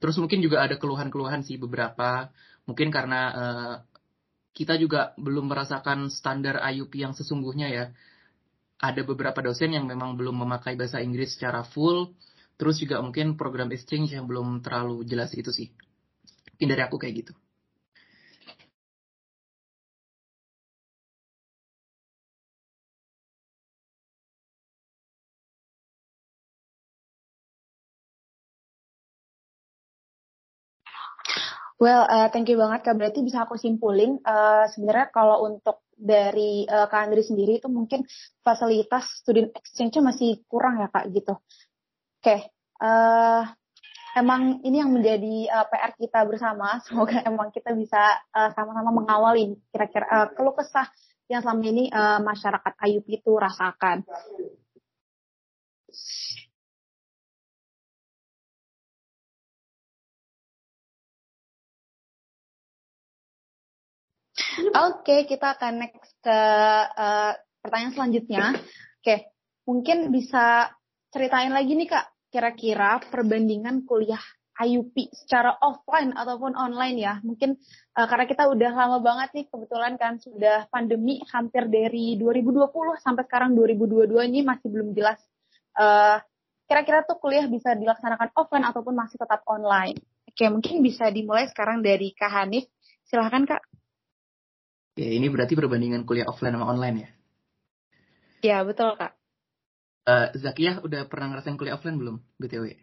Terus 0.00 0.18
mungkin 0.18 0.42
juga 0.42 0.64
ada 0.64 0.76
keluhan-keluhan 0.76 1.46
sih 1.46 1.56
beberapa 1.60 2.32
mungkin 2.66 2.88
karena 2.94 3.20
uh, 3.32 3.74
kita 4.52 4.76
juga 4.76 5.16
belum 5.16 5.48
merasakan 5.48 6.12
standar 6.12 6.60
IUP 6.60 6.92
yang 7.00 7.16
sesungguhnya 7.16 7.68
ya. 7.72 7.84
Ada 8.82 9.06
beberapa 9.06 9.38
dosen 9.40 9.72
yang 9.72 9.86
memang 9.86 10.18
belum 10.18 10.42
memakai 10.42 10.74
bahasa 10.74 10.98
Inggris 10.98 11.38
secara 11.38 11.62
full, 11.62 12.12
terus 12.58 12.82
juga 12.82 12.98
mungkin 12.98 13.38
program 13.38 13.70
exchange 13.70 14.10
yang 14.12 14.26
belum 14.26 14.58
terlalu 14.60 15.06
jelas 15.06 15.30
itu 15.38 15.54
sih. 15.54 15.70
Mungkin 16.58 16.66
dari 16.66 16.82
aku 16.82 16.98
kayak 16.98 17.14
gitu. 17.22 17.32
Well, 31.82 32.06
uh, 32.06 32.30
thank 32.30 32.46
you 32.46 32.54
banget 32.54 32.86
Kak. 32.86 32.94
Berarti 32.94 33.26
bisa 33.26 33.42
aku 33.42 33.58
simpulin, 33.58 34.22
uh, 34.22 34.70
sebenarnya 34.70 35.10
kalau 35.10 35.42
untuk 35.50 35.82
dari 35.90 36.62
uh, 36.70 36.86
Kak 36.86 37.10
Andri 37.10 37.26
sendiri 37.26 37.58
itu 37.58 37.66
mungkin 37.66 38.06
fasilitas 38.38 39.18
student 39.18 39.50
exchange-nya 39.50 39.98
masih 39.98 40.46
kurang 40.46 40.78
ya 40.78 40.86
Kak 40.86 41.10
gitu. 41.10 41.34
Oke, 42.22 42.22
okay. 42.22 42.40
uh, 42.78 43.50
emang 44.14 44.62
ini 44.62 44.78
yang 44.78 44.94
menjadi 44.94 45.50
uh, 45.50 45.66
PR 45.66 45.98
kita 45.98 46.22
bersama. 46.22 46.78
Semoga 46.86 47.18
emang 47.26 47.50
kita 47.50 47.74
bisa 47.74 47.98
sama-sama 48.54 48.94
uh, 48.94 48.96
mengawali 49.02 49.58
kira-kira 49.74 50.06
uh, 50.06 50.28
keluh 50.38 50.54
kesah 50.54 50.86
yang 51.26 51.42
selama 51.42 51.66
ini 51.66 51.90
uh, 51.90 52.22
masyarakat 52.22 52.78
Ayub 52.78 53.02
itu 53.10 53.32
rasakan. 53.34 54.06
Oke, 64.52 64.76
okay, 64.76 65.20
kita 65.24 65.56
akan 65.56 65.72
next 65.80 66.12
ke 66.20 66.38
uh, 66.92 67.32
pertanyaan 67.64 67.94
selanjutnya. 67.96 68.44
Oke, 68.52 69.00
okay. 69.00 69.18
mungkin 69.64 70.12
bisa 70.12 70.68
ceritain 71.08 71.52
lagi 71.52 71.72
nih 71.72 71.88
Kak, 71.88 72.06
kira-kira 72.28 73.00
perbandingan 73.08 73.88
kuliah 73.88 74.20
IUP 74.60 75.08
secara 75.16 75.56
offline 75.64 76.12
ataupun 76.12 76.52
online 76.52 76.96
ya. 77.00 77.14
Mungkin 77.24 77.56
uh, 77.96 78.06
karena 78.06 78.28
kita 78.28 78.52
udah 78.52 78.70
lama 78.76 78.98
banget 79.00 79.28
nih 79.40 79.46
kebetulan 79.48 79.96
kan 79.96 80.20
sudah 80.20 80.68
pandemi 80.68 81.24
hampir 81.32 81.66
dari 81.72 82.20
2020 82.20 82.68
sampai 83.00 83.24
sekarang 83.24 83.56
2022 83.56 84.12
ini 84.28 84.44
masih 84.44 84.68
belum 84.68 84.92
jelas 84.92 85.18
uh, 85.80 86.20
kira-kira 86.68 87.04
tuh 87.04 87.16
kuliah 87.20 87.44
bisa 87.48 87.76
dilaksanakan 87.76 88.32
offline 88.36 88.64
ataupun 88.68 88.94
masih 88.96 89.16
tetap 89.16 89.44
online. 89.48 89.96
Oke, 90.28 90.48
mungkin 90.48 90.80
bisa 90.80 91.12
dimulai 91.12 91.44
sekarang 91.48 91.84
dari 91.84 92.16
Kak 92.16 92.32
Hanif. 92.32 92.64
Silahkan 93.04 93.44
Kak. 93.44 93.60
Ya, 94.92 95.08
ini 95.08 95.32
berarti 95.32 95.56
perbandingan 95.56 96.04
kuliah 96.04 96.28
offline 96.28 96.52
sama 96.52 96.68
online 96.68 96.96
ya? 97.00 97.10
Ya, 98.42 98.58
betul, 98.60 98.92
Kak. 99.00 99.16
Uh, 100.04 100.28
Zakiah 100.36 100.82
udah 100.84 101.08
pernah 101.08 101.32
ngerasain 101.32 101.56
kuliah 101.56 101.78
offline 101.78 101.96
belum, 101.96 102.16
BTW? 102.36 102.76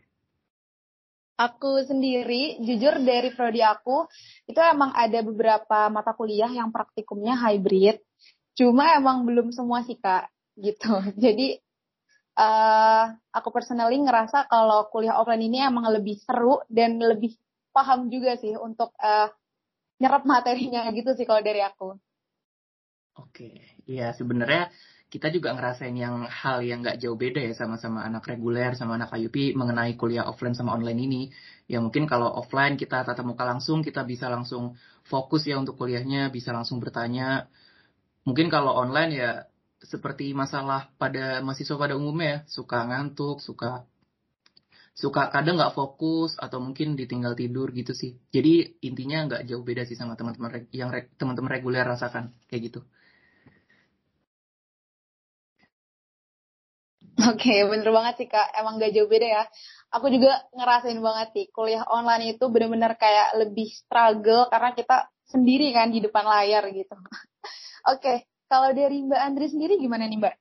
Aku 1.39 1.79
sendiri, 1.85 2.57
jujur 2.63 2.99
dari 3.05 3.29
prodi 3.31 3.61
aku, 3.61 4.09
itu 4.49 4.59
emang 4.59 4.91
ada 4.97 5.21
beberapa 5.21 5.87
mata 5.87 6.11
kuliah 6.17 6.49
yang 6.49 6.73
praktikumnya 6.73 7.37
hybrid. 7.37 8.01
Cuma 8.57 8.97
emang 8.97 9.23
belum 9.23 9.53
semua 9.53 9.85
sih, 9.85 9.95
Kak. 9.95 10.33
Gitu. 10.57 10.89
Jadi, 11.23 11.61
uh, 12.39 13.05
aku 13.29 13.53
personally 13.53 14.01
ngerasa 14.01 14.49
kalau 14.49 14.89
kuliah 14.89 15.19
offline 15.19 15.45
ini 15.45 15.61
emang 15.61 15.85
lebih 15.93 16.17
seru 16.25 16.63
dan 16.71 16.97
lebih 16.97 17.37
paham 17.69 18.09
juga 18.09 18.33
sih 18.39 18.57
untuk 18.57 18.91
uh, 18.97 19.29
nyerap 19.99 20.23
materinya 20.23 20.87
gitu 20.97 21.11
sih 21.17 21.27
kalau 21.27 21.43
dari 21.43 21.61
aku. 21.61 21.99
Oke, 23.19 23.59
iya 23.83 24.15
sebenarnya 24.15 24.71
kita 25.09 25.33
juga 25.33 25.51
ngerasain 25.57 25.97
yang 25.97 26.29
hal 26.29 26.61
yang 26.61 26.85
nggak 26.85 27.01
jauh 27.01 27.17
beda 27.17 27.41
ya 27.41 27.53
sama-sama 27.57 28.05
anak 28.05 28.29
reguler 28.29 28.77
sama 28.77 28.95
anak 28.95 29.09
IUP 29.17 29.57
mengenai 29.57 29.97
kuliah 29.97 30.23
offline 30.29 30.53
sama 30.53 30.77
online 30.77 30.99
ini. 31.01 31.21
Ya 31.65 31.81
mungkin 31.81 32.05
kalau 32.05 32.29
offline 32.29 32.77
kita 32.77 33.01
tatap 33.03 33.25
muka 33.25 33.43
langsung, 33.43 33.81
kita 33.81 34.05
bisa 34.05 34.29
langsung 34.29 34.77
fokus 35.03 35.49
ya 35.49 35.57
untuk 35.57 35.75
kuliahnya, 35.81 36.29
bisa 36.29 36.53
langsung 36.53 36.77
bertanya. 36.77 37.49
Mungkin 38.23 38.47
kalau 38.53 38.77
online 38.77 39.11
ya 39.17 39.29
seperti 39.81 40.31
masalah 40.37 40.93
pada 41.01 41.41
mahasiswa 41.41 41.75
pada 41.75 41.97
umumnya 41.97 42.29
ya, 42.29 42.37
suka 42.45 42.85
ngantuk, 42.85 43.41
suka 43.41 43.88
suka 44.99 45.31
kadang 45.33 45.55
nggak 45.55 45.75
fokus 45.79 46.35
atau 46.35 46.59
mungkin 46.59 46.99
ditinggal 46.99 47.33
tidur 47.39 47.71
gitu 47.71 47.95
sih. 47.95 48.11
Jadi 48.35 48.83
intinya 48.83 49.17
nggak 49.27 49.41
jauh 49.47 49.63
beda 49.63 49.87
sih 49.87 49.95
sama 49.95 50.13
teman-teman 50.19 50.67
yang 50.75 50.91
teman-teman 51.15 51.51
reguler 51.55 51.87
rasakan 51.87 52.35
kayak 52.51 52.61
gitu. 52.67 52.79
Oke, 57.19 57.51
okay, 57.51 57.59
bener 57.67 57.89
banget 57.91 58.13
sih 58.19 58.27
kak. 58.31 58.47
Emang 58.55 58.79
gak 58.79 58.95
jauh 58.95 59.07
beda 59.11 59.27
ya. 59.27 59.43
Aku 59.91 60.07
juga 60.07 60.39
ngerasain 60.55 60.99
banget 61.03 61.27
sih, 61.35 61.45
kuliah 61.51 61.83
online 61.87 62.35
itu 62.35 62.45
bener-bener 62.47 62.95
kayak 62.95 63.35
lebih 63.39 63.67
struggle 63.75 64.47
karena 64.47 64.71
kita 64.71 64.95
sendiri 65.27 65.67
kan 65.75 65.91
di 65.91 65.99
depan 65.99 66.23
layar 66.23 66.63
gitu. 66.71 66.95
Oke, 67.91 67.99
okay, 67.99 68.17
kalau 68.47 68.71
dari 68.71 69.03
Mbak 69.03 69.19
Andri 69.19 69.47
sendiri 69.51 69.75
gimana 69.79 70.07
nih 70.07 70.19
Mbak? 70.21 70.35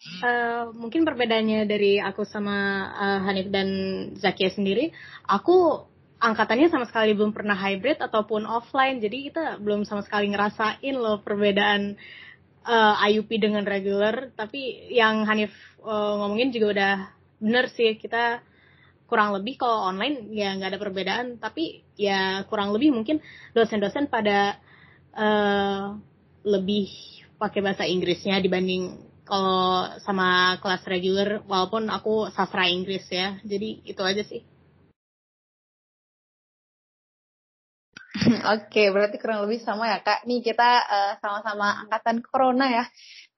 Uh, 0.00 0.72
mungkin 0.72 1.04
perbedaannya 1.04 1.68
dari 1.68 2.00
aku 2.00 2.24
sama 2.24 2.88
uh, 2.88 3.20
Hanif 3.28 3.52
dan 3.52 3.68
Zakia 4.16 4.48
sendiri, 4.48 4.96
aku 5.28 5.84
angkatannya 6.16 6.72
sama 6.72 6.88
sekali 6.88 7.12
belum 7.12 7.36
pernah 7.36 7.52
hybrid 7.52 8.00
ataupun 8.00 8.48
offline, 8.48 8.96
jadi 9.04 9.16
kita 9.28 9.44
belum 9.60 9.84
sama 9.84 10.00
sekali 10.00 10.32
ngerasain 10.32 10.96
loh 10.96 11.20
perbedaan 11.20 12.00
uh, 12.64 12.96
eh, 12.96 13.12
IUP 13.12 13.28
dengan 13.40 13.68
regular. 13.68 14.32
Tapi 14.32 14.88
yang 14.88 15.28
Hanif 15.28 15.52
uh, 15.84 16.16
ngomongin 16.16 16.48
juga 16.48 16.66
udah 16.72 16.94
bener 17.36 17.68
sih, 17.68 18.00
kita 18.00 18.40
kurang 19.04 19.36
lebih 19.36 19.60
kalau 19.60 19.84
online 19.84 20.32
ya 20.32 20.56
nggak 20.56 20.76
ada 20.76 20.80
perbedaan, 20.80 21.26
tapi 21.36 21.84
ya 22.00 22.48
kurang 22.48 22.72
lebih 22.72 22.96
mungkin 22.96 23.20
dosen-dosen 23.52 24.08
pada 24.08 24.56
uh, 25.12 25.92
lebih 26.40 26.88
pakai 27.36 27.60
bahasa 27.60 27.84
Inggrisnya 27.84 28.40
dibanding 28.40 29.09
kalau 29.30 29.86
sama 30.02 30.58
kelas 30.58 30.82
reguler 30.90 31.30
walaupun 31.46 31.86
aku 31.86 32.28
sastra 32.34 32.66
Inggris 32.66 33.06
ya 33.08 33.38
jadi 33.46 33.68
itu 33.86 34.02
aja 34.02 34.26
sih 34.26 34.42
Oke, 38.58 38.90
berarti 38.90 39.16
kurang 39.22 39.46
lebih 39.46 39.62
sama 39.62 39.86
ya 39.86 40.02
kak. 40.02 40.26
Nih 40.26 40.42
kita 40.42 40.82
uh, 40.82 41.12
sama-sama 41.22 41.86
angkatan 41.86 42.18
corona 42.26 42.66
ya. 42.66 42.84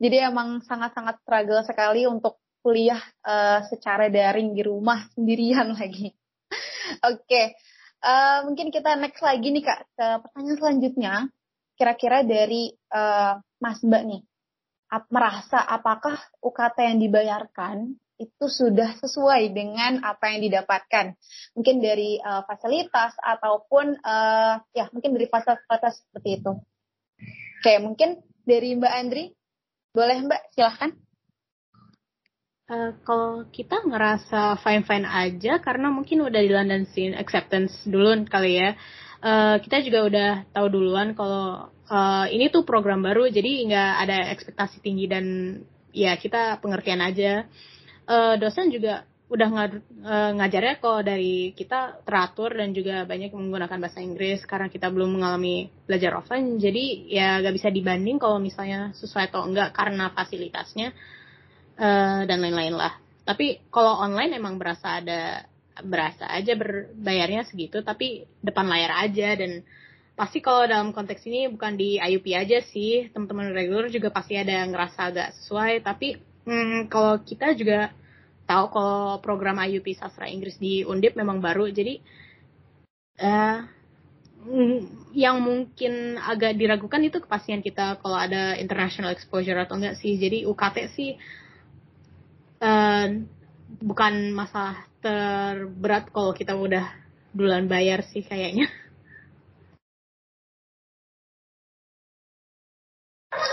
Jadi 0.00 0.16
emang 0.25 0.64
sangat-sangat 0.64 1.20
struggle 1.22 1.62
sekali 1.62 2.08
untuk 2.08 2.40
kuliah 2.64 2.99
uh, 3.26 3.61
secara 3.68 4.08
daring 4.08 4.54
di 4.56 4.62
rumah 4.64 5.04
sendirian 5.12 5.75
lagi. 5.78 6.14
Oke, 7.04 7.56
uh, 8.04 8.49
mungkin 8.49 8.72
kita 8.72 8.96
next 8.96 9.20
lagi 9.20 9.49
nih 9.50 9.64
kak 9.64 9.80
ke 9.92 10.06
pertanyaan 10.25 10.58
selanjutnya. 10.58 11.14
Kira-kira 11.76 12.22
dari 12.22 12.70
uh, 12.94 13.40
Mas 13.58 13.80
Mbak 13.82 14.02
nih, 14.06 14.22
merasa 15.08 15.64
apakah 15.64 16.20
UKT 16.44 16.76
yang 16.84 16.99
dibayarkan 17.00 17.96
itu 18.20 18.46
sudah 18.46 18.94
sesuai 19.02 19.50
dengan 19.50 19.99
apa 20.06 20.30
yang 20.30 20.46
didapatkan. 20.46 21.16
Mungkin 21.58 21.82
dari 21.82 22.22
uh, 22.22 22.46
fasilitas 22.46 23.16
ataupun 23.18 23.99
uh, 23.99 24.62
ya 24.70 24.87
mungkin 24.94 25.16
dari 25.18 25.26
fasilitas 25.26 26.06
seperti 26.06 26.38
itu. 26.38 26.52
Oke 27.62 27.72
mungkin 27.82 28.22
dari 28.46 28.78
Mbak 28.78 28.92
Andri. 28.94 29.25
Boleh 29.92 30.22
Mbak? 30.22 30.40
Silahkan. 30.54 30.90
Uh, 32.70 32.94
kalau 33.02 33.44
kita 33.50 33.82
ngerasa 33.84 34.56
fine 34.62 34.87
fine 34.87 35.04
aja 35.04 35.58
karena 35.61 35.90
mungkin 35.90 36.25
udah 36.25 36.40
dilandasin 36.40 37.18
acceptance 37.18 37.82
dulu 37.84 38.22
kali 38.30 38.61
ya. 38.61 38.78
Uh, 39.22 39.58
kita 39.62 39.82
juga 39.82 39.99
udah 40.06 40.30
tahu 40.50 40.66
duluan 40.70 41.14
kalau 41.14 41.72
uh, 41.89 42.27
ini 42.31 42.53
tuh 42.53 42.62
program 42.62 43.03
baru 43.03 43.27
jadi 43.27 43.67
nggak 43.67 43.93
ada 44.07 44.17
ekspektasi 44.35 44.85
tinggi 44.85 45.07
dan 45.11 45.25
ya 45.95 46.15
kita 46.19 46.59
pengertian 46.62 47.03
aja. 47.03 47.47
Uh, 48.03 48.35
dosen 48.35 48.69
juga 48.75 49.07
udah 49.33 49.49
uh, 49.49 50.31
ngajarnya 50.37 50.77
kok 50.77 51.09
dari 51.09 51.57
kita 51.57 52.05
teratur 52.05 52.53
dan 52.53 52.77
juga 52.77 53.09
banyak 53.09 53.33
menggunakan 53.33 53.81
bahasa 53.81 54.05
Inggris 54.05 54.45
karena 54.45 54.69
kita 54.69 54.93
belum 54.93 55.17
mengalami 55.17 55.73
belajar 55.89 56.21
offline. 56.21 56.61
Jadi 56.61 57.09
ya 57.09 57.41
nggak 57.41 57.57
bisa 57.57 57.73
dibanding 57.73 58.21
kalau 58.21 58.37
misalnya 58.37 58.93
sesuai 58.93 59.33
atau 59.33 59.49
enggak 59.49 59.73
karena 59.73 60.12
fasilitasnya 60.12 60.93
uh, 61.81 62.29
dan 62.29 62.39
lain-lain 62.45 62.77
lah. 62.77 62.93
Tapi 63.25 63.73
kalau 63.73 64.05
online 64.05 64.37
emang 64.37 64.61
berasa 64.61 65.01
ada 65.01 65.49
berasa 65.81 66.29
aja 66.29 66.53
berbayarnya 66.53 67.49
segitu 67.49 67.81
tapi 67.81 68.29
depan 68.45 68.69
layar 68.69 69.09
aja 69.09 69.33
dan 69.41 69.65
pasti 70.12 70.45
kalau 70.45 70.69
dalam 70.69 70.92
konteks 70.92 71.25
ini 71.25 71.49
bukan 71.49 71.75
di 71.75 71.97
IUP 71.97 72.26
aja 72.37 72.61
sih. 72.61 73.09
Teman-teman 73.11 73.52
regular 73.52 73.88
juga 73.88 74.12
pasti 74.12 74.37
ada 74.37 74.64
yang 74.64 74.71
ngerasa 74.73 75.00
agak 75.09 75.28
sesuai. 75.40 75.83
Tapi 75.83 76.21
hmm, 76.47 76.92
kalau 76.92 77.21
kita 77.25 77.57
juga 77.57 77.90
tahu 78.45 78.64
kalau 78.75 79.19
program 79.25 79.62
IUP 79.62 79.97
sastra 79.97 80.28
Inggris 80.28 80.61
di 80.61 80.85
Undip 80.85 81.16
memang 81.16 81.40
baru. 81.40 81.71
Jadi 81.73 81.99
uh, 83.23 83.59
yang 85.14 85.38
mungkin 85.38 86.19
agak 86.19 86.59
diragukan 86.59 86.99
itu 87.07 87.23
kepastian 87.23 87.62
kita 87.62 88.02
kalau 88.02 88.19
ada 88.19 88.59
international 88.59 89.14
exposure 89.14 89.57
atau 89.57 89.78
enggak 89.78 89.97
sih. 89.97 90.19
Jadi 90.19 90.45
UKT 90.45 90.76
sih 90.92 91.11
uh, 92.61 93.07
bukan 93.81 94.35
masalah 94.35 94.83
terberat 95.02 96.11
kalau 96.11 96.35
kita 96.35 96.59
udah 96.59 96.85
duluan 97.33 97.71
bayar 97.71 98.04
sih 98.04 98.26
kayaknya. 98.26 98.69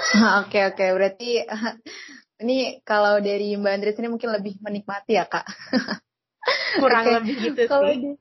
Oke 0.41 0.59
oke 0.65 0.85
berarti 0.95 1.45
ini 2.43 2.81
kalau 2.81 3.21
dari 3.21 3.53
Mbak 3.53 3.73
Andres 3.73 3.99
ini 3.99 4.09
mungkin 4.09 4.31
lebih 4.33 4.57
menikmati 4.63 5.19
ya 5.19 5.29
kak. 5.29 5.45
Kurang 6.81 7.05
okay. 7.05 7.15
lebih 7.21 7.35
gitu 7.51 7.61
kalau 7.69 7.91
sih. 7.93 7.99
Di... 8.01 8.11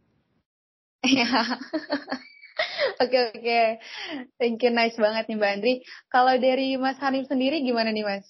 Ya. 1.23 1.30
Oke 2.99 3.30
oke, 3.30 3.62
thank 4.42 4.59
you 4.59 4.75
nice 4.75 4.99
banget 4.99 5.30
nih 5.30 5.38
Mbak 5.38 5.52
Andri. 5.54 5.75
Kalau 6.11 6.35
dari 6.37 6.75
Mas 6.75 6.99
Hanif 6.99 7.30
sendiri 7.30 7.62
gimana 7.62 7.95
nih 7.95 8.02
Mas? 8.02 8.26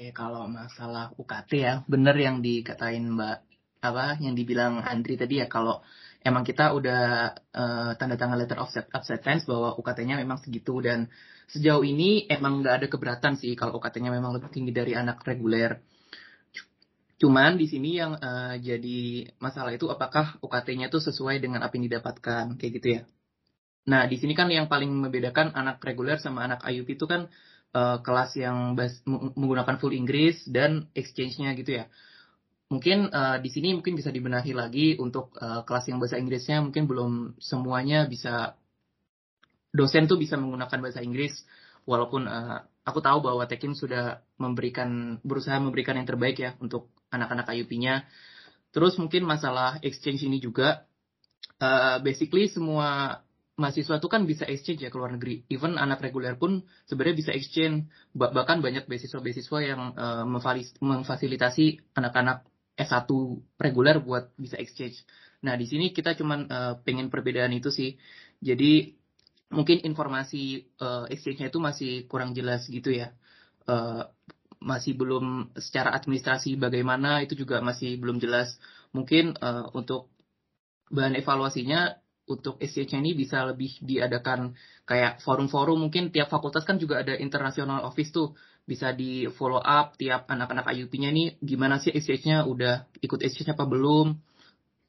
Eh 0.00 0.16
kalau 0.16 0.48
masalah 0.48 1.12
UKT 1.20 1.50
ya, 1.60 1.74
bener 1.84 2.16
yang 2.16 2.40
dikatain 2.40 3.04
Mbak 3.04 3.38
apa 3.84 4.16
yang 4.20 4.32
dibilang 4.32 4.80
Andri 4.80 5.20
tadi 5.20 5.44
ya 5.44 5.46
kalau 5.48 5.84
emang 6.20 6.44
kita 6.44 6.76
udah 6.76 7.32
uh, 7.52 7.90
tanda 7.96 8.16
tangan 8.20 8.36
letter 8.36 8.60
of 8.60 8.68
acceptance 8.92 9.48
bahwa 9.48 9.72
UKT-nya 9.80 10.20
memang 10.20 10.40
segitu 10.40 10.84
dan 10.84 11.08
sejauh 11.48 11.80
ini 11.80 12.28
emang 12.28 12.60
nggak 12.60 12.74
ada 12.84 12.86
keberatan 12.86 13.40
sih 13.40 13.56
kalau 13.56 13.80
UKT-nya 13.80 14.12
memang 14.12 14.36
lebih 14.36 14.52
tinggi 14.52 14.72
dari 14.72 14.92
anak 14.92 15.24
reguler. 15.24 15.80
Cuman 17.20 17.60
di 17.60 17.68
sini 17.68 18.00
yang 18.00 18.16
uh, 18.16 18.56
jadi 18.56 19.28
masalah 19.40 19.76
itu 19.76 19.88
apakah 19.88 20.40
UKT-nya 20.40 20.88
itu 20.88 21.00
sesuai 21.00 21.40
dengan 21.40 21.60
apa 21.64 21.72
yang 21.76 21.84
didapatkan 21.88 22.44
kayak 22.56 22.72
gitu 22.80 22.88
ya. 23.00 23.02
Nah 23.88 24.04
di 24.04 24.16
sini 24.20 24.36
kan 24.36 24.48
yang 24.52 24.68
paling 24.68 24.92
membedakan 24.92 25.56
anak 25.56 25.80
reguler 25.84 26.20
sama 26.20 26.44
anak 26.44 26.64
IUP 26.64 27.00
itu 27.00 27.04
kan 27.08 27.28
uh, 27.72 28.00
kelas 28.04 28.36
yang 28.36 28.76
bas 28.76 29.00
menggunakan 29.08 29.76
full 29.80 29.96
Inggris 29.96 30.44
dan 30.48 30.88
exchange-nya 30.92 31.56
gitu 31.56 31.80
ya 31.80 31.88
mungkin 32.70 33.10
uh, 33.10 33.42
di 33.42 33.50
sini 33.50 33.74
mungkin 33.74 33.98
bisa 33.98 34.14
dibenahi 34.14 34.54
lagi 34.54 34.94
untuk 35.02 35.34
uh, 35.42 35.66
kelas 35.66 35.90
yang 35.90 35.98
bahasa 35.98 36.22
Inggrisnya 36.22 36.62
mungkin 36.62 36.86
belum 36.86 37.34
semuanya 37.42 38.06
bisa 38.06 38.54
dosen 39.74 40.06
tuh 40.06 40.18
bisa 40.18 40.38
menggunakan 40.38 40.78
bahasa 40.78 41.02
Inggris 41.02 41.34
walaupun 41.82 42.30
uh, 42.30 42.62
aku 42.86 43.02
tahu 43.02 43.26
bahwa 43.26 43.42
Tekin 43.50 43.74
sudah 43.74 44.22
memberikan 44.38 45.18
berusaha 45.26 45.58
memberikan 45.58 45.98
yang 45.98 46.06
terbaik 46.06 46.38
ya 46.38 46.54
untuk 46.62 46.94
anak-anak 47.10 47.50
IUP-nya. 47.50 48.06
Terus 48.70 48.94
mungkin 49.02 49.26
masalah 49.26 49.82
exchange 49.82 50.22
ini 50.22 50.38
juga 50.38 50.86
uh, 51.58 51.98
basically 52.06 52.46
semua 52.46 53.18
mahasiswa 53.58 53.98
itu 53.98 54.08
kan 54.08 54.24
bisa 54.24 54.46
exchange 54.46 54.86
ya 54.86 54.94
ke 54.94 54.96
luar 54.96 55.18
negeri. 55.18 55.42
Even 55.50 55.74
anak 55.74 56.00
reguler 56.06 56.38
pun 56.38 56.62
sebenarnya 56.86 57.16
bisa 57.18 57.30
exchange. 57.34 57.90
Bahkan 58.14 58.62
banyak 58.62 58.86
beasiswa-beasiswa 58.86 59.58
yang 59.58 59.92
uh, 59.98 60.24
memfasilitasi 60.78 61.98
anak-anak 61.98 62.46
S1 62.80 63.04
reguler 63.60 64.00
buat 64.00 64.32
bisa 64.40 64.56
exchange. 64.56 65.04
Nah, 65.44 65.56
di 65.56 65.68
sini 65.68 65.92
kita 65.92 66.16
cuman 66.16 66.40
uh, 66.48 66.74
pengen 66.80 67.12
perbedaan 67.12 67.52
itu 67.52 67.68
sih. 67.68 68.00
Jadi 68.40 68.96
mungkin 69.52 69.84
informasi 69.84 70.72
uh, 70.80 71.04
exchange-nya 71.12 71.52
itu 71.52 71.60
masih 71.60 71.92
kurang 72.08 72.32
jelas 72.32 72.64
gitu 72.68 72.88
ya. 72.88 73.12
Uh, 73.68 74.08
masih 74.60 74.92
belum 74.96 75.56
secara 75.56 75.96
administrasi 75.96 76.56
bagaimana 76.60 77.24
itu 77.24 77.36
juga 77.36 77.60
masih 77.60 78.00
belum 78.00 78.20
jelas. 78.20 78.56
Mungkin 78.96 79.36
uh, 79.40 79.68
untuk 79.76 80.12
bahan 80.92 81.16
evaluasinya 81.16 82.00
untuk 82.30 82.62
exchange 82.62 82.94
ini 82.94 83.10
bisa 83.18 83.42
lebih 83.42 83.74
diadakan 83.82 84.54
kayak 84.86 85.18
forum-forum 85.26 85.82
mungkin 85.82 86.14
tiap 86.14 86.30
fakultas 86.30 86.62
kan 86.62 86.78
juga 86.78 87.02
ada 87.02 87.18
international 87.18 87.82
office 87.82 88.14
tuh 88.14 88.38
bisa 88.70 88.94
di 88.94 89.26
follow 89.34 89.58
up 89.58 89.98
tiap 89.98 90.30
anak-anak 90.30 90.70
IUP-nya 90.70 91.10
nih 91.10 91.42
gimana 91.42 91.82
sih 91.82 91.90
exchange-nya 91.90 92.46
udah 92.46 92.86
ikut 93.02 93.18
exchange 93.26 93.50
apa 93.50 93.66
belum 93.66 94.14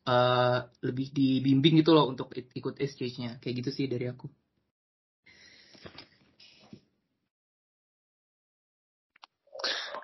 uh, 0.05 0.57
lebih 0.85 1.09
dibimbing 1.09 1.81
gitu 1.81 1.97
loh 1.97 2.05
untuk 2.05 2.29
ikut 2.38 2.77
exchange-nya 2.77 3.41
kayak 3.41 3.65
gitu 3.65 3.69
sih 3.73 3.89
dari 3.89 4.05
aku. 4.05 4.29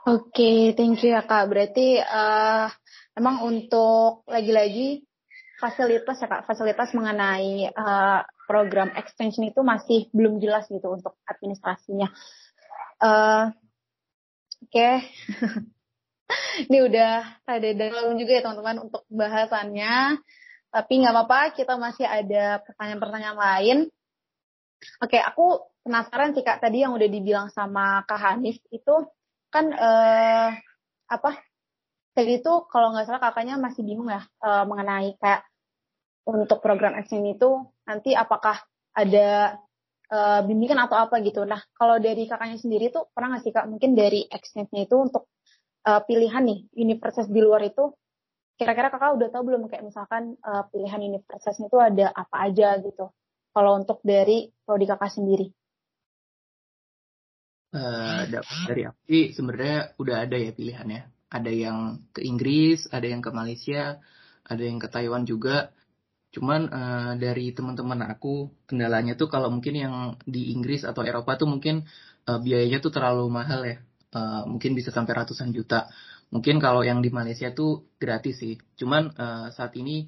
Oke, 0.07 0.31
okay, 0.31 0.60
thank 0.74 1.03
you 1.03 1.12
ya 1.12 1.22
Kak. 1.22 1.51
Berarti 1.51 2.00
uh, 2.00 2.72
emang 3.13 3.43
untuk 3.43 4.24
lagi-lagi 4.25 5.03
fasilitas 5.60 6.17
ya 6.24 6.31
Kak, 6.31 6.48
fasilitas 6.48 6.96
mengenai 6.96 7.67
uh, 7.75 8.24
program 8.48 8.89
extension 8.96 9.43
itu 9.43 9.60
masih 9.62 10.07
belum 10.15 10.39
jelas 10.39 10.65
gitu 10.72 10.88
untuk 10.96 11.19
administrasinya. 11.27 12.07
Uh, 13.03 13.51
Oke. 14.63 14.73
Okay. 14.73 14.95
Ini 16.67 16.77
udah 16.83 17.13
ada 17.47 17.69
dalam 17.71 18.19
juga 18.19 18.31
ya 18.35 18.41
teman-teman 18.43 18.89
untuk 18.89 19.03
bahasannya. 19.07 20.20
Tapi 20.67 20.93
nggak 21.00 21.13
apa-apa, 21.15 21.41
kita 21.55 21.79
masih 21.79 22.03
ada 22.03 22.59
pertanyaan-pertanyaan 22.65 23.39
lain. 23.39 23.77
Oke, 25.01 25.17
okay, 25.17 25.22
aku 25.24 25.63
penasaran 25.81 26.35
sih 26.35 26.43
Kak, 26.43 26.59
tadi 26.59 26.83
yang 26.83 26.93
udah 26.93 27.07
dibilang 27.07 27.48
sama 27.50 28.03
Kak 28.03 28.20
Hanif 28.20 28.59
itu 28.70 28.96
kan 29.48 29.72
eh, 29.72 30.50
apa? 31.07 31.31
Tadi 32.11 32.41
itu 32.41 32.53
kalau 32.67 32.91
nggak 32.93 33.07
salah 33.07 33.22
kakaknya 33.24 33.55
masih 33.55 33.81
bingung 33.87 34.11
ya 34.11 34.22
eh, 34.43 34.63
mengenai 34.67 35.15
kayak 35.17 35.48
untuk 36.27 36.59
program 36.59 36.93
action 37.00 37.24
itu 37.24 37.63
nanti 37.87 38.11
apakah 38.11 38.59
ada 38.91 39.55
uh, 40.11 40.41
bimbingan 40.43 40.87
atau 40.87 40.98
apa 40.98 41.20
gitu. 41.24 41.43
Nah, 41.43 41.59
kalau 41.75 42.00
dari 42.00 42.27
kakaknya 42.27 42.57
sendiri 42.59 42.91
tuh 42.91 43.11
pernah 43.11 43.37
nggak 43.37 43.43
sih 43.43 43.53
kak 43.53 43.67
mungkin 43.67 43.96
dari 43.96 44.27
exchange-nya 44.27 44.87
itu 44.87 44.96
untuk 44.96 45.31
uh, 45.87 46.01
pilihan 46.03 46.43
nih 46.43 46.59
universitas 46.79 47.27
di 47.27 47.39
luar 47.39 47.63
itu 47.67 47.91
kira-kira 48.57 48.89
kakak 48.89 49.22
udah 49.22 49.29
tahu 49.29 49.43
belum 49.53 49.70
kayak 49.70 49.85
misalkan 49.85 50.33
uh, 50.41 50.65
pilihan 50.74 50.98
universitasnya 50.98 51.70
itu 51.70 51.77
ada 51.77 52.09
apa 52.09 52.35
aja 52.50 52.81
gitu. 52.81 53.13
Kalau 53.53 53.72
untuk 53.77 54.01
dari 54.01 54.50
prodi 54.65 54.85
kakak 54.85 55.13
sendiri. 55.13 55.48
Uh, 57.67 58.25
dari 58.65 58.87
aku 58.87 59.35
sebenarnya 59.35 59.93
udah 60.01 60.15
ada 60.25 60.37
ya 60.39 60.51
pilihannya. 60.55 61.01
Ada 61.27 61.51
yang 61.51 62.07
ke 62.15 62.24
Inggris, 62.24 62.87
ada 62.87 63.03
yang 63.03 63.20
ke 63.20 63.29
Malaysia, 63.35 64.00
ada 64.48 64.63
yang 64.63 64.79
ke 64.79 64.87
Taiwan 64.87 65.27
juga. 65.27 65.75
Cuman 66.31 66.68
uh, 66.70 67.13
dari 67.16 67.55
teman-teman 67.55 68.03
aku 68.07 68.51
kendalanya 68.68 69.16
tuh 69.16 69.31
kalau 69.31 69.48
mungkin 69.50 69.74
yang 69.74 69.96
di 70.27 70.51
Inggris 70.53 70.83
atau 70.83 71.01
Eropa 71.01 71.40
tuh 71.40 71.48
mungkin 71.48 71.87
uh, 72.27 72.40
biayanya 72.44 72.83
tuh 72.83 72.92
terlalu 72.92 73.25
mahal 73.31 73.61
ya. 73.63 73.77
Uh, 74.11 74.48
mungkin 74.48 74.75
bisa 74.75 74.92
sampai 74.92 75.13
ratusan 75.16 75.51
juta. 75.51 75.92
Mungkin 76.31 76.59
kalau 76.59 76.83
yang 76.83 77.00
di 77.00 77.11
Malaysia 77.11 77.51
tuh 77.55 77.87
gratis 78.00 78.40
sih. 78.44 78.55
Cuman 78.75 79.16
uh, 79.16 79.48
saat 79.55 79.75
ini 79.79 80.07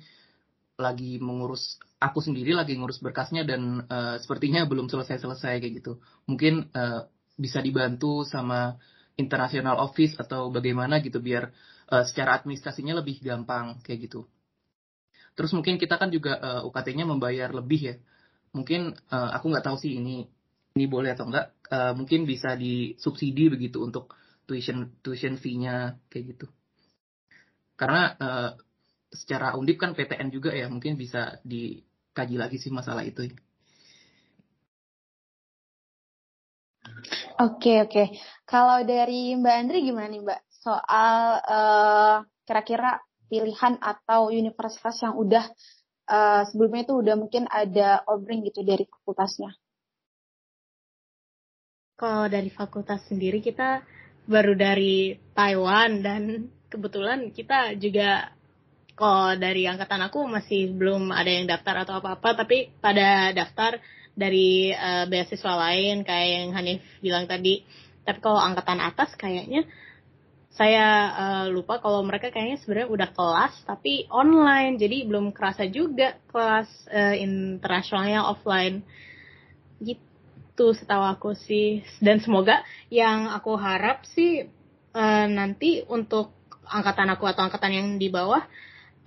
lagi 0.79 1.19
mengurus 1.19 1.75
aku 1.99 2.23
sendiri 2.23 2.55
lagi 2.55 2.79
ngurus 2.79 3.03
berkasnya 3.03 3.43
dan 3.43 3.84
uh, 3.91 4.15
sepertinya 4.23 4.63
belum 4.63 4.88
selesai-selesai 4.88 5.60
kayak 5.60 5.73
gitu. 5.84 5.99
Mungkin 6.27 6.71
uh, 6.71 7.12
bisa 7.36 7.60
dibantu 7.60 8.23
sama 8.27 8.79
international 9.19 9.79
office 9.84 10.15
atau 10.15 10.47
bagaimana 10.47 11.03
gitu 11.03 11.19
biar 11.19 11.51
uh, 11.91 12.03
secara 12.08 12.39
administrasinya 12.39 13.03
lebih 13.03 13.19
gampang 13.19 13.84
kayak 13.84 14.08
gitu. 14.08 14.23
Terus 15.39 15.56
mungkin 15.56 15.80
kita 15.80 15.95
kan 15.95 16.12
juga 16.12 16.36
uh, 16.36 16.60
eh, 16.60 16.67
UKT-nya 16.67 17.08
membayar 17.08 17.47
lebih 17.56 17.80
ya. 17.80 17.95
Mungkin 18.52 18.91
uh, 19.08 19.32
aku 19.39 19.47
nggak 19.47 19.63
tahu 19.71 19.80
sih 19.80 19.95
ini 19.95 20.28
ini 20.75 20.86
boleh 20.91 21.15
atau 21.15 21.32
enggak. 21.32 21.56
Uh, 21.71 21.95
mungkin 21.95 22.28
bisa 22.28 22.60
disubsidi 22.60 23.47
begitu 23.47 23.80
untuk 23.80 24.19
tuition 24.43 24.99
tuition 24.99 25.39
fee-nya 25.39 25.95
kayak 26.12 26.36
gitu. 26.36 26.52
Karena 27.80 28.19
uh, 28.19 28.52
secara 29.15 29.56
undip 29.56 29.80
kan 29.80 29.95
PTN 29.95 30.28
juga 30.28 30.52
ya, 30.52 30.67
mungkin 30.67 30.99
bisa 30.99 31.39
dikaji 31.47 32.36
lagi 32.36 32.60
sih 32.60 32.75
masalah 32.75 33.08
itu. 33.08 33.32
Oke 37.39 37.88
oke. 37.88 38.12
Kalau 38.43 38.84
dari 38.84 39.39
Mbak 39.39 39.56
Andri 39.56 39.88
gimana 39.88 40.12
nih 40.12 40.19
Mbak 40.19 40.39
soal 40.52 41.39
kira-kira 42.43 42.99
pilihan 43.29 43.77
atau 43.79 44.33
universitas 44.33 44.97
yang 45.05 45.15
udah 45.15 45.45
uh, 46.09 46.43
sebelumnya 46.49 46.89
itu 46.89 46.93
udah 46.97 47.15
mungkin 47.15 47.45
ada 47.47 48.01
offering 48.09 48.43
gitu 48.49 48.65
dari 48.65 48.83
fakultasnya? 48.89 49.53
Kalau 51.99 52.25
dari 52.31 52.49
fakultas 52.49 53.05
sendiri 53.07 53.39
kita 53.39 53.85
baru 54.25 54.57
dari 54.57 55.17
Taiwan 55.33 56.01
dan 56.01 56.49
kebetulan 56.69 57.33
kita 57.33 57.77
juga 57.77 58.33
kalau 58.93 59.33
dari 59.39 59.63
angkatan 59.65 60.11
aku 60.11 60.27
masih 60.27 60.75
belum 60.75 61.09
ada 61.15 61.31
yang 61.31 61.47
daftar 61.47 61.87
atau 61.87 61.97
apa-apa 61.97 62.45
tapi 62.45 62.69
pada 62.77 63.31
daftar 63.31 63.79
dari 64.13 64.75
uh, 64.75 65.07
beasiswa 65.07 65.53
lain 65.55 66.03
kayak 66.03 66.27
yang 66.29 66.47
Hanif 66.53 66.83
bilang 66.99 67.25
tadi 67.25 67.63
tapi 68.03 68.19
kalau 68.19 68.37
angkatan 68.37 68.83
atas 68.83 69.15
kayaknya 69.15 69.65
saya 70.49 70.85
uh, 71.13 71.45
lupa 71.53 71.77
kalau 71.77 72.01
mereka 72.01 72.33
kayaknya 72.33 72.57
sebenarnya 72.59 72.89
udah 72.89 73.09
kelas 73.13 73.53
tapi 73.69 74.09
online. 74.09 74.81
Jadi 74.81 75.05
belum 75.05 75.29
kerasa 75.29 75.69
juga 75.69 76.17
kelas 76.33 76.69
uh, 76.89 77.15
internasionalnya 77.15 78.25
offline. 78.25 78.81
Gitu 79.77 80.65
setahu 80.73 81.05
aku 81.05 81.31
sih. 81.38 81.85
Dan 82.01 82.19
semoga 82.19 82.65
yang 82.89 83.29
aku 83.29 83.53
harap 83.62 84.03
sih 84.09 84.49
uh, 84.97 85.25
nanti 85.29 85.85
untuk 85.85 86.33
angkatan 86.65 87.13
aku 87.13 87.29
atau 87.29 87.45
angkatan 87.45 87.73
yang 87.73 87.88
di 88.01 88.09
bawah 88.09 88.41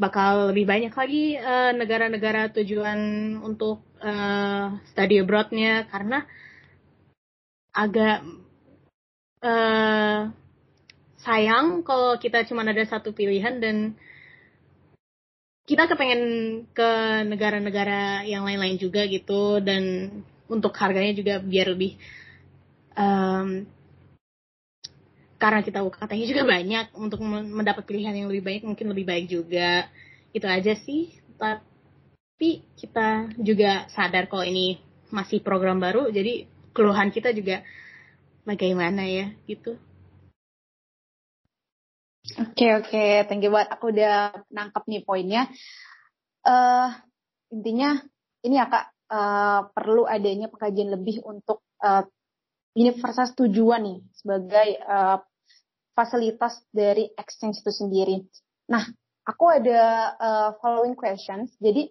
bakal 0.01 0.51
lebih 0.51 0.67
banyak 0.67 0.91
lagi 0.91 1.39
negara-negara 1.79 2.51
uh, 2.51 2.53
tujuan 2.59 2.99
untuk 3.45 3.83
uh, 3.99 4.79
study 4.95 5.21
abroadnya. 5.21 5.85
Karena 5.91 6.23
agak 7.77 8.25
uh, 9.43 10.42
sayang 11.23 11.87
kalau 11.87 12.19
kita 12.19 12.43
cuma 12.47 12.67
ada 12.67 12.85
satu 12.85 13.15
pilihan 13.15 13.63
dan 13.63 13.95
kita 15.63 15.87
kepengen 15.87 16.23
ke 16.75 16.91
negara-negara 17.27 18.27
yang 18.27 18.43
lain-lain 18.43 18.77
juga 18.83 19.07
gitu 19.07 19.63
dan 19.63 20.11
untuk 20.51 20.75
harganya 20.75 21.15
juga 21.15 21.39
biar 21.39 21.71
lebih 21.71 21.97
um, 22.99 23.65
karena 25.43 25.59
kita 25.67 25.83
UKT-nya 25.83 26.27
juga 26.31 26.43
banyak 26.47 26.87
untuk 26.95 27.19
mendapat 27.27 27.83
pilihan 27.83 28.15
yang 28.15 28.31
lebih 28.31 28.47
baik 28.47 28.63
mungkin 28.63 28.95
lebih 28.95 29.07
baik 29.11 29.27
juga. 29.27 29.91
Itu 30.31 30.47
aja 30.47 30.79
sih. 30.79 31.19
Tapi 31.35 32.63
kita 32.79 33.35
juga 33.43 33.91
sadar 33.91 34.31
kalau 34.31 34.47
ini 34.47 34.79
masih 35.11 35.43
program 35.43 35.83
baru 35.83 36.09
jadi 36.15 36.49
keluhan 36.73 37.13
kita 37.13 37.37
juga 37.37 37.61
bagaimana 38.49 39.05
ya 39.05 39.29
gitu 39.45 39.77
Oke 42.23 42.39
okay, 42.39 42.71
oke, 42.79 42.87
okay. 42.87 43.27
thank 43.27 43.43
you 43.43 43.51
banget. 43.51 43.75
Aku 43.75 43.91
udah 43.91 44.31
nangkep 44.55 44.87
nih 44.87 45.03
poinnya. 45.03 45.51
Uh, 46.47 46.95
intinya 47.51 47.99
ini 48.47 48.63
ya 48.63 48.71
kak 48.71 48.95
uh, 49.11 49.61
perlu 49.75 50.07
adanya 50.07 50.47
pengkajian 50.47 50.95
lebih 50.95 51.19
untuk 51.27 51.67
uh, 51.83 52.07
universitas 52.79 53.35
tujuan 53.35 53.83
nih 53.83 53.99
sebagai 54.15 54.69
uh, 54.87 55.19
fasilitas 55.99 56.63
dari 56.71 57.11
exchange 57.11 57.59
itu 57.59 57.75
sendiri. 57.75 58.23
Nah, 58.71 58.87
aku 59.27 59.45
ada 59.51 60.15
uh, 60.15 60.51
following 60.63 60.95
questions. 60.95 61.59
Jadi 61.59 61.91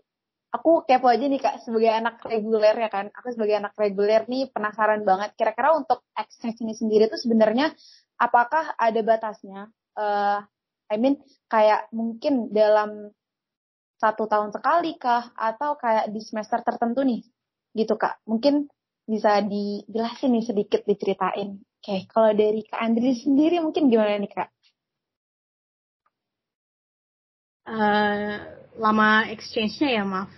aku 0.56 0.88
kepo 0.88 1.12
aja 1.12 1.28
nih 1.28 1.44
kak 1.44 1.60
sebagai 1.60 1.92
anak 1.92 2.24
reguler 2.24 2.76
ya 2.80 2.88
kan. 2.88 3.12
Aku 3.20 3.36
sebagai 3.36 3.60
anak 3.60 3.76
reguler 3.76 4.24
nih 4.32 4.48
penasaran 4.48 5.04
banget. 5.04 5.36
Kira-kira 5.36 5.76
untuk 5.76 6.08
exchange 6.16 6.64
ini 6.64 6.72
sendiri 6.72 7.12
tuh 7.12 7.20
sebenarnya 7.20 7.76
apakah 8.16 8.80
ada 8.80 9.04
batasnya? 9.04 9.68
Uh, 9.98 10.40
I 10.92 10.96
mean 11.00 11.20
kayak 11.48 11.88
mungkin 11.96 12.52
dalam 12.52 13.16
satu 14.02 14.26
tahun 14.26 14.52
sekali 14.52 14.98
kah 14.98 15.32
atau 15.38 15.78
kayak 15.78 16.10
di 16.10 16.20
semester 16.20 16.60
tertentu 16.66 17.06
nih 17.06 17.22
gitu 17.78 17.96
kak. 17.96 18.20
Mungkin 18.28 18.68
bisa 19.08 19.40
dijelasin 19.46 20.36
nih 20.36 20.46
sedikit 20.46 20.82
diceritain. 20.84 21.62
Oke 21.62 21.82
okay, 21.82 22.00
kalau 22.12 22.32
dari 22.36 22.62
kak 22.68 22.82
Andri 22.82 23.18
sendiri 23.18 23.64
mungkin 23.64 23.90
gimana 23.90 24.20
nih 24.20 24.32
kak? 24.32 24.50
Uh, 27.72 28.42
lama 28.76 29.32
exchange-nya 29.32 30.02
ya 30.02 30.04
maaf 30.04 30.32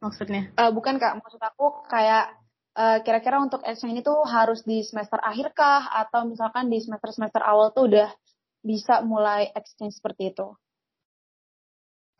maksudnya? 0.00 0.48
Uh, 0.56 0.72
bukan 0.72 0.96
kak. 0.96 1.20
Maksud 1.20 1.38
aku 1.38 1.84
kayak 1.86 2.39
eh, 2.80 2.98
kira-kira 3.04 3.36
untuk 3.36 3.60
exchange 3.68 4.00
ini 4.00 4.02
tuh 4.02 4.24
harus 4.24 4.64
di 4.64 4.80
semester 4.80 5.20
akhir 5.20 5.52
kah 5.52 5.84
atau 5.92 6.24
misalkan 6.24 6.72
di 6.72 6.80
semester-semester 6.80 7.44
awal 7.44 7.76
tuh 7.76 7.92
udah 7.92 8.08
bisa 8.64 9.04
mulai 9.04 9.52
exchange 9.52 10.00
seperti 10.00 10.32
itu? 10.32 10.48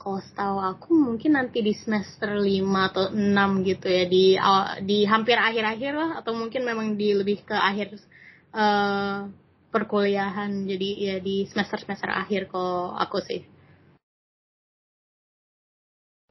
Kalau 0.00 0.16
setahu 0.16 0.58
aku 0.64 0.90
mungkin 0.96 1.36
nanti 1.36 1.60
di 1.60 1.76
semester 1.76 2.40
5 2.40 2.88
atau 2.88 3.12
6 3.12 3.68
gitu 3.68 3.84
ya 3.84 4.04
di 4.08 4.32
di 4.88 5.04
hampir 5.04 5.36
akhir-akhir 5.36 5.92
lah 5.92 6.10
atau 6.24 6.32
mungkin 6.32 6.64
memang 6.64 6.96
di 6.96 7.12
lebih 7.12 7.44
ke 7.44 7.52
akhir 7.52 8.00
uh, 8.56 9.28
perkuliahan 9.68 10.64
jadi 10.64 10.88
ya 10.96 11.16
di 11.20 11.44
semester-semester 11.44 12.08
akhir 12.08 12.48
kalau 12.48 12.96
aku 12.96 13.20
sih. 13.20 13.44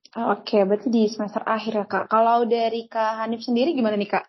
Oke, 0.10 0.66
berarti 0.66 0.90
di 0.90 1.06
semester 1.06 1.46
akhir 1.46 1.74
ya 1.74 1.86
kak. 1.86 2.06
Kalau 2.10 2.42
dari 2.50 2.90
kak 2.90 3.22
Hanif 3.22 3.46
sendiri 3.46 3.78
gimana 3.78 3.94
nih 3.94 4.10
kak? 4.10 4.26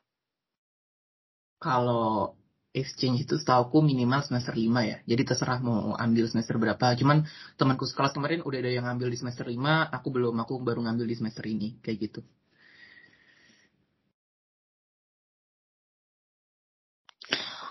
Kalau 1.56 2.36
exchange 2.76 3.24
itu 3.24 3.34
setahu 3.40 3.80
minimal 3.80 4.20
semester 4.20 4.52
5 4.52 4.68
ya. 4.84 4.96
Jadi 5.08 5.22
terserah 5.24 5.58
mau 5.64 5.96
ambil 5.96 6.28
semester 6.28 6.60
berapa. 6.60 6.86
Cuman 7.00 7.24
temanku 7.56 7.88
sekelas 7.88 8.12
kemarin 8.12 8.44
udah 8.44 8.58
ada 8.60 8.70
yang 8.70 8.84
ngambil 8.86 9.08
di 9.08 9.18
semester 9.18 9.48
5, 9.48 9.56
aku 9.96 10.08
belum, 10.12 10.34
aku 10.44 10.60
baru 10.60 10.84
ngambil 10.84 11.06
di 11.08 11.16
semester 11.16 11.44
ini. 11.48 11.80
Kayak 11.80 11.98
gitu. 12.12 12.20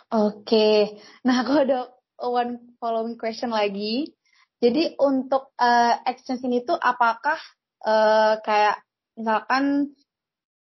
Oke, 0.10 0.98
nah 1.22 1.45
aku 1.45 1.54
ada 1.54 1.93
one 2.17 2.74
following 2.82 3.13
question 3.22 3.54
lagi. 3.54 4.10
Jadi 4.58 4.98
untuk 4.98 5.54
uh, 5.62 6.02
exchange 6.10 6.41
ini 6.50 6.65
tuh 6.65 6.76
apakah 6.82 7.38
uh, 7.86 8.39
kayak 8.42 8.82
misalkan 9.15 9.94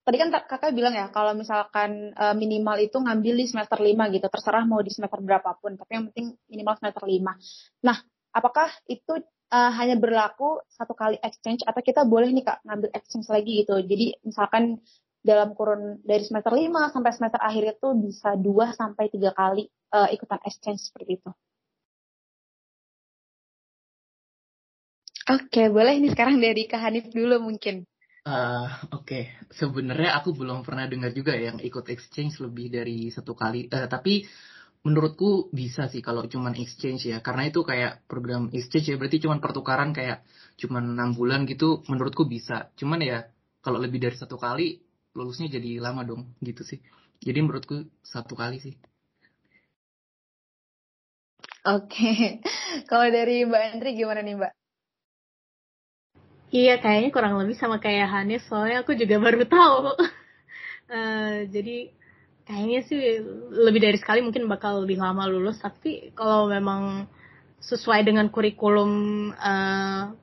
tadi 0.07 0.17
kan 0.23 0.29
kakak 0.31 0.71
bilang 0.71 0.95
ya 0.95 1.11
kalau 1.11 1.35
misalkan 1.35 2.15
uh, 2.15 2.31
minimal 2.31 2.79
itu 2.79 2.95
ngambil 2.95 3.35
di 3.37 3.45
semester 3.45 3.79
5 3.79 4.15
gitu 4.15 4.27
terserah 4.31 4.63
mau 4.63 4.79
di 4.79 4.91
semester 4.91 5.19
berapapun 5.19 5.75
tapi 5.75 5.91
yang 5.99 6.05
penting 6.11 6.35
minimal 6.47 6.75
semester 6.79 7.03
5 7.03 7.83
nah 7.83 7.97
apakah 8.31 8.71
itu 8.87 9.19
uh, 9.51 9.71
hanya 9.75 9.95
berlaku 9.95 10.59
satu 10.67 10.93
kali 10.93 11.17
exchange 11.23 11.63
atau 11.63 11.81
kita 11.81 12.03
boleh 12.03 12.31
nih 12.35 12.43
kak 12.43 12.59
ngambil 12.67 12.89
exchange 12.93 13.27
lagi 13.31 13.63
gitu? 13.63 13.75
Jadi 13.79 14.19
misalkan 14.23 14.79
dalam 15.23 15.51
kurun 15.57 15.99
dari 16.07 16.23
semester 16.23 16.53
5 16.55 16.93
sampai 16.93 17.11
semester 17.11 17.41
akhir 17.41 17.63
itu 17.79 17.87
bisa 17.99 18.37
2 18.39 18.79
sampai 18.79 19.11
tiga 19.11 19.35
kali 19.35 19.67
uh, 19.91 20.07
ikutan 20.13 20.39
exchange 20.47 20.87
seperti 20.87 21.19
itu 21.19 21.29
Oke, 25.27 25.67
boleh 25.67 25.99
ini 25.99 26.07
sekarang 26.07 26.39
dari 26.45 26.63
Kak 26.71 26.79
Hanif 26.79 27.11
dulu 27.11 27.43
mungkin. 27.43 27.83
Uh, 28.27 28.67
Oke, 28.91 28.99
okay. 28.99 29.23
sebenarnya 29.55 30.19
aku 30.19 30.35
belum 30.35 30.63
pernah 30.63 30.87
dengar 30.87 31.15
juga 31.15 31.35
yang 31.35 31.63
ikut 31.63 31.87
exchange 31.87 32.43
lebih 32.43 32.71
dari 32.71 33.07
satu 33.11 33.35
kali. 33.35 33.67
Uh, 33.71 33.87
tapi 33.87 34.27
menurutku 34.83 35.51
bisa 35.51 35.91
sih 35.91 35.99
kalau 36.03 36.27
cuman 36.27 36.55
exchange 36.55 37.11
ya, 37.11 37.19
karena 37.23 37.47
itu 37.47 37.63
kayak 37.63 38.07
program 38.07 38.51
exchange 38.51 38.91
ya 38.91 38.95
berarti 38.99 39.19
cuman 39.23 39.39
pertukaran 39.43 39.91
kayak 39.91 40.23
cuman 40.59 40.95
enam 40.95 41.15
bulan 41.15 41.43
gitu. 41.47 41.83
Menurutku 41.87 42.27
bisa. 42.27 42.71
Cuman 42.79 42.99
ya 43.03 43.27
kalau 43.63 43.79
lebih 43.83 43.99
dari 43.99 44.15
satu 44.15 44.39
kali 44.39 44.79
lulusnya 45.15 45.51
jadi 45.51 45.83
lama 45.83 46.07
dong 46.07 46.35
gitu 46.43 46.63
sih. 46.63 46.79
Jadi 47.19 47.39
menurutku 47.43 47.83
satu 48.03 48.35
kali 48.35 48.63
sih. 48.63 48.75
Oke, 51.67 51.91
okay. 51.91 52.19
kalau 52.91 53.07
dari 53.11 53.43
Mbak 53.43 53.63
Andri 53.75 53.91
gimana 53.95 54.23
nih 54.23 54.39
Mbak? 54.39 54.66
Iya, 56.47 56.79
kayaknya 56.79 57.11
kurang 57.11 57.35
lebih 57.43 57.59
sama 57.59 57.75
kayak 57.83 58.07
Hanis, 58.07 58.47
soalnya 58.47 58.79
aku 58.79 58.95
juga 58.95 59.19
baru 59.19 59.43
tahu. 59.43 59.99
uh, 60.87 61.35
jadi 61.53 61.91
kayaknya 62.47 62.79
sih 62.87 62.99
lebih 63.51 63.83
dari 63.83 63.99
sekali 63.99 64.23
mungkin 64.23 64.47
bakal 64.47 64.87
lebih 64.87 64.95
lama 64.95 65.27
lulus, 65.27 65.59
tapi 65.59 66.15
kalau 66.15 66.47
memang 66.47 67.11
sesuai 67.59 67.99
dengan 68.07 68.31
kurikulum 68.31 68.91
uh, 69.35 70.15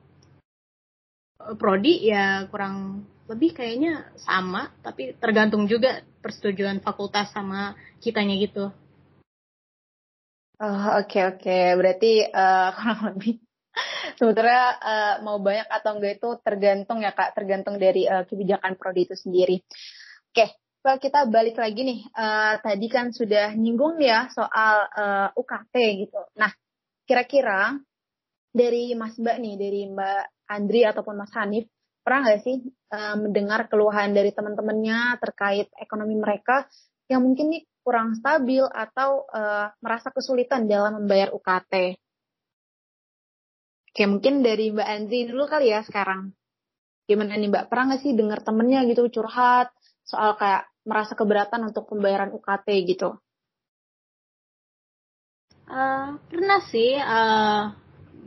prodi 1.61 2.09
ya 2.09 2.49
kurang 2.49 3.05
lebih 3.29 3.53
kayaknya 3.53 4.09
sama, 4.17 4.73
tapi 4.81 5.13
tergantung 5.21 5.69
juga 5.69 6.01
persetujuan 6.25 6.81
fakultas 6.81 7.29
sama 7.29 7.77
kitanya 8.01 8.33
gitu. 8.41 8.73
Oh, 10.57 10.87
oke 10.97 11.05
okay, 11.05 11.21
oke. 11.29 11.41
Okay. 11.45 11.77
Berarti 11.77 12.11
uh, 12.33 12.73
kurang 12.81 12.99
lebih 13.13 13.44
sebetulnya 14.19 14.65
uh, 14.79 15.15
mau 15.25 15.37
banyak 15.39 15.67
atau 15.67 15.97
enggak 15.97 16.21
itu 16.21 16.29
tergantung 16.41 16.99
ya 17.03 17.11
kak, 17.11 17.35
tergantung 17.35 17.75
dari 17.75 18.07
uh, 18.07 18.23
kebijakan 18.23 18.79
prodi 18.79 19.07
itu 19.07 19.15
sendiri. 19.15 19.57
Oke, 20.31 20.51
okay, 20.83 20.97
kita 20.99 21.27
balik 21.27 21.57
lagi 21.57 21.81
nih. 21.81 21.99
Uh, 22.13 22.59
tadi 22.61 22.87
kan 22.91 23.09
sudah 23.09 23.53
nyinggung 23.55 23.99
ya 23.99 24.27
soal 24.31 24.75
uh, 24.91 25.29
UKT 25.33 25.75
gitu. 26.05 26.21
Nah, 26.37 26.51
kira-kira 27.07 27.77
dari 28.55 28.95
Mas 28.95 29.19
Mbak 29.19 29.37
nih, 29.41 29.55
dari 29.59 29.81
Mbak 29.91 30.23
Andri 30.47 30.81
ataupun 30.87 31.15
Mas 31.19 31.33
Hanif, 31.35 31.67
pernah 32.05 32.29
nggak 32.29 32.41
sih 32.45 32.57
uh, 32.93 33.15
mendengar 33.17 33.65
keluhan 33.65 34.13
dari 34.13 34.29
teman-temannya 34.29 35.17
terkait 35.17 35.67
ekonomi 35.75 36.13
mereka 36.15 36.69
yang 37.09 37.25
mungkin 37.25 37.49
nih 37.49 37.63
kurang 37.85 38.17
stabil 38.17 38.65
atau 38.65 39.25
uh, 39.29 39.69
merasa 39.81 40.09
kesulitan 40.13 40.69
dalam 40.69 41.01
membayar 41.01 41.33
UKT? 41.33 41.97
Kayak 43.95 44.09
mungkin 44.11 44.43
dari 44.43 44.75
Mbak 44.75 44.89
Andri 44.91 45.19
dulu 45.31 45.47
kali 45.47 45.71
ya 45.71 45.79
sekarang. 45.87 46.35
Gimana 47.07 47.39
nih 47.39 47.47
Mbak, 47.47 47.71
pernah 47.71 47.95
nggak 47.95 48.01
sih 48.03 48.11
dengar 48.11 48.43
temennya 48.43 48.83
gitu 48.91 49.07
curhat 49.07 49.71
soal 50.03 50.35
kayak 50.35 50.67
merasa 50.83 51.15
keberatan 51.15 51.71
untuk 51.71 51.87
pembayaran 51.87 52.35
UKT 52.35 52.67
gitu? 52.91 53.15
Uh, 55.65 56.19
pernah 56.27 56.61
sih, 56.69 56.93
uh, 56.99 57.73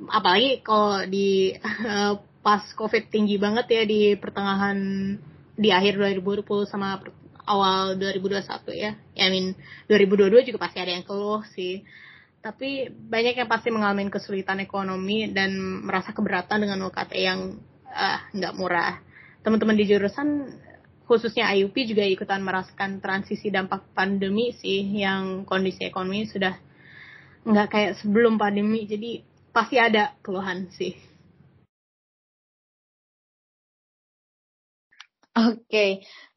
apalagi 0.08 0.64
kalau 0.64 1.04
di 1.04 1.52
uh, 1.86 2.16
pas 2.40 2.64
COVID 2.72 3.12
tinggi 3.12 3.36
banget 3.36 3.66
ya 3.68 3.82
di 3.84 4.16
pertengahan 4.16 4.78
di 5.52 5.68
akhir 5.68 6.00
2020 6.00 6.64
sama 6.64 6.96
awal 7.44 7.94
2021 8.00 8.72
ya. 8.72 8.96
Ya, 9.12 9.22
I 9.26 9.30
mean 9.30 9.52
2022 9.92 10.48
juga 10.48 10.64
pasti 10.64 10.80
ada 10.80 10.96
yang 10.96 11.04
keluh 11.04 11.44
sih 11.52 11.84
tapi 12.48 12.88
banyak 12.88 13.44
yang 13.44 13.44
pasti 13.44 13.68
mengalami 13.68 14.08
kesulitan 14.08 14.64
ekonomi 14.64 15.28
dan 15.28 15.52
merasa 15.84 16.16
keberatan 16.16 16.64
dengan 16.64 16.80
UKT 16.88 17.12
yang 17.20 17.60
eh, 17.92 18.20
nggak 18.32 18.54
uh, 18.54 18.56
murah. 18.56 18.96
Teman-teman 19.44 19.76
di 19.76 19.84
jurusan 19.84 20.48
khususnya 21.04 21.52
IUP 21.52 21.76
juga 21.84 22.08
ikutan 22.08 22.40
merasakan 22.40 23.04
transisi 23.04 23.52
dampak 23.52 23.92
pandemi 23.92 24.56
sih 24.56 24.80
yang 24.96 25.44
kondisi 25.44 25.84
ekonomi 25.84 26.24
sudah 26.24 26.56
nggak 27.44 27.68
kayak 27.68 27.92
sebelum 28.00 28.40
pandemi 28.40 28.88
jadi 28.88 29.20
pasti 29.52 29.76
ada 29.76 30.16
keluhan 30.24 30.72
sih. 30.72 30.96
Oke, 35.38 35.62
okay. 35.68 35.90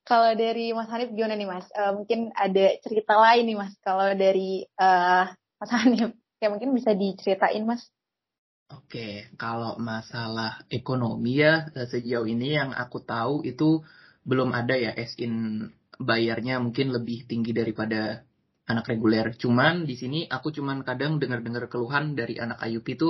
kalau 0.04 0.36
dari 0.36 0.76
Mas 0.76 0.92
Hanif 0.92 1.16
gimana 1.16 1.40
nih 1.40 1.48
Mas? 1.48 1.66
Uh, 1.74 1.96
mungkin 1.98 2.36
ada 2.36 2.78
cerita 2.84 3.16
lain 3.18 3.48
nih 3.48 3.58
Mas 3.58 3.74
kalau 3.82 4.14
dari 4.14 4.62
uh, 4.78 5.26
Mas 5.62 5.70
Hanif, 5.78 6.18
ya 6.42 6.50
mungkin 6.50 6.74
bisa 6.74 6.98
diceritain 6.98 7.62
Mas. 7.70 7.86
Oke, 8.74 9.30
kalau 9.38 9.78
masalah 9.78 10.66
ekonomi 10.74 11.38
ya 11.38 11.70
sejauh 11.76 12.26
ini 12.26 12.58
yang 12.58 12.74
aku 12.74 12.98
tahu 13.06 13.46
itu 13.46 13.86
belum 14.26 14.58
ada 14.58 14.74
ya 14.74 14.90
as 14.98 15.14
in 15.22 15.70
bayarnya 16.02 16.58
mungkin 16.58 16.90
lebih 16.90 17.30
tinggi 17.30 17.54
daripada 17.54 18.26
anak 18.66 18.90
reguler. 18.90 19.38
Cuman 19.38 19.86
di 19.86 19.94
sini 20.02 20.26
aku 20.26 20.50
cuman 20.50 20.82
kadang 20.82 21.22
dengar-dengar 21.22 21.70
keluhan 21.70 22.18
dari 22.18 22.42
anak 22.42 22.58
IUP 22.58 22.88
itu 22.98 23.10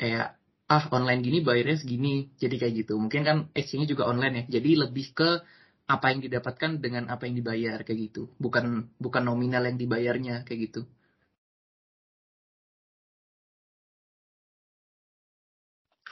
kayak 0.00 0.40
ah 0.72 0.84
online 0.96 1.20
gini 1.20 1.38
bayarnya 1.44 1.76
segini. 1.82 2.32
Jadi 2.40 2.56
kayak 2.56 2.74
gitu. 2.86 2.96
Mungkin 2.96 3.20
kan 3.28 3.36
exchange 3.52 3.92
juga 3.92 4.08
online 4.08 4.34
ya. 4.40 4.44
Jadi 4.56 4.70
lebih 4.80 5.06
ke 5.12 5.44
apa 5.92 6.06
yang 6.14 6.24
didapatkan 6.24 6.80
dengan 6.80 7.10
apa 7.12 7.28
yang 7.28 7.36
dibayar 7.36 7.84
kayak 7.84 8.00
gitu. 8.08 8.32
Bukan 8.40 8.96
bukan 8.96 9.22
nominal 9.28 9.68
yang 9.68 9.76
dibayarnya 9.76 10.48
kayak 10.48 10.72
gitu. 10.72 10.82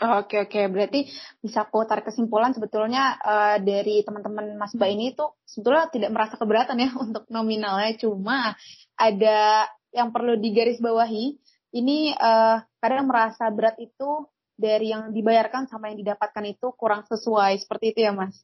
Oke 0.00 0.40
oke, 0.40 0.60
berarti 0.72 1.12
bisa 1.44 1.68
aku 1.68 1.84
tarik 1.84 2.08
kesimpulan 2.08 2.56
sebetulnya 2.56 3.20
uh, 3.20 3.60
dari 3.60 4.00
teman-teman 4.00 4.56
Mas 4.56 4.72
Mbak 4.72 4.90
ini 4.96 5.12
tuh 5.12 5.36
sebetulnya 5.44 5.92
tidak 5.92 6.10
merasa 6.16 6.40
keberatan 6.40 6.80
ya 6.80 6.88
untuk 7.04 7.28
nominalnya, 7.28 8.00
cuma 8.00 8.56
ada 8.96 9.68
yang 9.92 10.08
perlu 10.08 10.40
digarisbawahi. 10.40 11.36
Ini 11.76 12.16
uh, 12.16 12.64
kadang 12.80 13.12
merasa 13.12 13.52
berat 13.52 13.76
itu 13.76 14.24
dari 14.56 14.88
yang 14.88 15.12
dibayarkan 15.12 15.68
sama 15.68 15.92
yang 15.92 16.00
didapatkan 16.00 16.44
itu 16.48 16.72
kurang 16.80 17.04
sesuai, 17.04 17.60
seperti 17.60 17.92
itu 17.92 18.00
ya 18.08 18.16
Mas? 18.16 18.40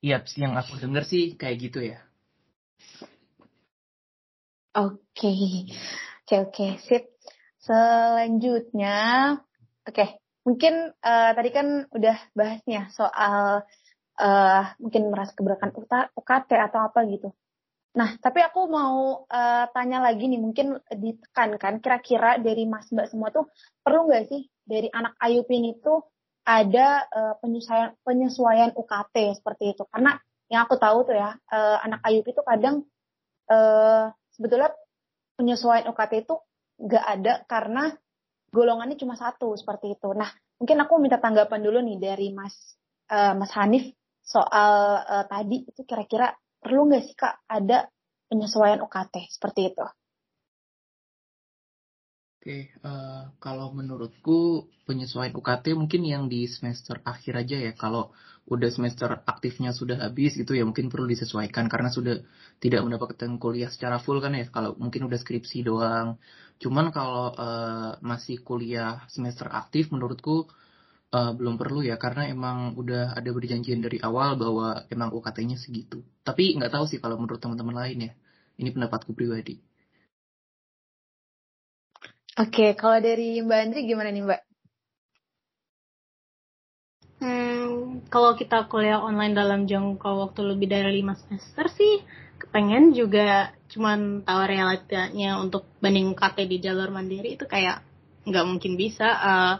Iya, 0.00 0.24
yang 0.40 0.56
aku 0.56 0.80
dengar 0.80 1.04
sih 1.04 1.36
kayak 1.36 1.56
gitu 1.60 1.84
ya. 1.84 2.00
Oke, 4.72 5.04
okay. 5.12 5.44
oke 5.68 6.24
okay, 6.24 6.38
oke, 6.40 6.48
okay. 6.48 6.70
sip. 6.80 7.13
Selanjutnya, 7.64 8.96
oke, 9.88 9.96
okay, 9.96 10.20
mungkin 10.44 10.92
uh, 11.00 11.30
tadi 11.32 11.48
kan 11.48 11.88
udah 11.88 12.16
bahasnya 12.36 12.92
soal 12.92 13.64
uh, 14.20 14.62
mungkin 14.76 15.08
merasa 15.08 15.32
keberatan 15.32 15.72
UKT 16.12 16.50
atau 16.60 16.80
apa 16.84 17.08
gitu. 17.08 17.32
Nah, 17.96 18.20
tapi 18.20 18.44
aku 18.44 18.68
mau 18.68 19.24
uh, 19.24 19.64
tanya 19.72 20.04
lagi 20.04 20.28
nih, 20.28 20.44
mungkin 20.44 20.76
ditekankan 20.92 21.80
kira-kira 21.80 22.36
dari 22.36 22.68
Mas 22.68 22.92
Mbak 22.92 23.08
semua 23.08 23.32
tuh 23.32 23.48
perlu 23.80 24.12
nggak 24.12 24.28
sih 24.28 24.44
dari 24.60 24.92
anak 24.92 25.16
Ayupin 25.16 25.64
itu 25.64 26.04
ada 26.44 27.08
uh, 27.08 27.34
penyesuaian 27.40 27.96
penyesuaian 28.04 28.76
UKT 28.76 29.40
seperti 29.40 29.72
itu? 29.72 29.88
Karena 29.88 30.12
yang 30.52 30.68
aku 30.68 30.76
tahu 30.76 31.08
tuh 31.08 31.16
ya, 31.16 31.32
uh, 31.32 31.78
anak 31.80 32.04
Ayup 32.04 32.28
itu 32.28 32.44
kadang 32.44 32.84
uh, 33.48 34.12
sebetulnya 34.36 34.68
penyesuaian 35.40 35.88
UKT 35.88 36.28
itu 36.28 36.36
nggak 36.78 37.04
ada 37.04 37.32
karena 37.46 37.90
golongannya 38.50 38.94
cuma 38.94 39.18
satu 39.18 39.58
seperti 39.58 39.98
itu. 39.98 40.14
Nah, 40.14 40.30
mungkin 40.58 40.78
aku 40.82 41.02
minta 41.02 41.18
tanggapan 41.18 41.60
dulu 41.62 41.82
nih 41.82 41.98
dari 41.98 42.28
Mas 42.30 42.54
uh, 43.10 43.34
Mas 43.34 43.50
Hanif 43.58 43.90
soal 44.24 45.04
uh, 45.04 45.24
tadi 45.26 45.66
itu 45.66 45.82
kira-kira 45.84 46.32
perlu 46.62 46.88
nggak 46.88 47.02
sih 47.04 47.16
kak 47.18 47.44
ada 47.50 47.90
penyesuaian 48.30 48.80
UKT 48.80 49.28
seperti 49.28 49.74
itu? 49.74 49.84
Oke, 52.44 52.68
uh, 52.84 53.32
kalau 53.40 53.72
menurutku 53.72 54.68
penyesuaian 54.84 55.32
UKT 55.32 55.72
mungkin 55.80 56.04
yang 56.04 56.28
di 56.28 56.44
semester 56.44 57.00
akhir 57.00 57.40
aja 57.40 57.56
ya. 57.56 57.72
Kalau 57.72 58.12
udah 58.44 58.68
semester 58.68 59.08
aktifnya 59.24 59.72
sudah 59.72 59.96
habis 60.04 60.36
gitu 60.36 60.52
ya 60.52 60.68
mungkin 60.68 60.92
perlu 60.92 61.08
disesuaikan 61.08 61.72
karena 61.72 61.88
sudah 61.88 62.20
tidak 62.60 62.84
mendapatkan 62.84 63.40
kuliah 63.40 63.72
secara 63.72 63.96
full 63.96 64.20
kan 64.20 64.36
ya. 64.36 64.44
Kalau 64.52 64.76
mungkin 64.76 65.08
udah 65.08 65.16
skripsi 65.16 65.64
doang. 65.64 66.20
Cuman 66.60 66.92
kalau 66.92 67.32
uh, 67.32 67.96
masih 68.04 68.44
kuliah 68.44 69.00
semester 69.08 69.48
aktif 69.48 69.88
menurutku 69.88 70.44
uh, 71.16 71.32
belum 71.32 71.56
perlu 71.56 71.80
ya 71.80 71.96
karena 71.96 72.28
emang 72.28 72.76
udah 72.76 73.16
ada 73.16 73.30
perjanjian 73.32 73.80
dari 73.80 74.04
awal 74.04 74.36
bahwa 74.36 74.84
emang 74.92 75.16
UKT-nya 75.16 75.56
segitu. 75.56 76.04
Tapi 76.20 76.60
nggak 76.60 76.76
tahu 76.76 76.84
sih 76.92 77.00
kalau 77.00 77.16
menurut 77.16 77.40
teman-teman 77.40 77.72
lain 77.72 77.98
ya. 78.04 78.12
Ini 78.60 78.68
pendapatku 78.68 79.16
pribadi. 79.16 79.56
Oke, 82.34 82.74
kalau 82.74 82.98
dari 82.98 83.38
Mbak 83.38 83.58
Andri 83.62 83.86
gimana 83.86 84.10
nih 84.10 84.26
Mbak? 84.26 84.40
Hmm, 87.22 88.02
kalau 88.10 88.34
kita 88.34 88.66
kuliah 88.66 88.98
online 88.98 89.38
dalam 89.38 89.70
jangka 89.70 90.10
waktu 90.10 90.42
lebih 90.42 90.66
dari 90.66 90.98
lima 90.98 91.14
semester 91.14 91.70
sih, 91.70 92.02
kepengen 92.42 92.90
juga 92.90 93.54
cuman 93.70 94.26
tahu 94.26 94.40
realitanya 94.50 95.38
untuk 95.38 95.62
banding 95.78 96.10
KT 96.18 96.50
di 96.50 96.58
jalur 96.58 96.90
mandiri 96.90 97.38
itu 97.38 97.46
kayak 97.46 97.86
nggak 98.26 98.46
mungkin 98.50 98.74
bisa. 98.74 99.14
Uh, 99.14 99.54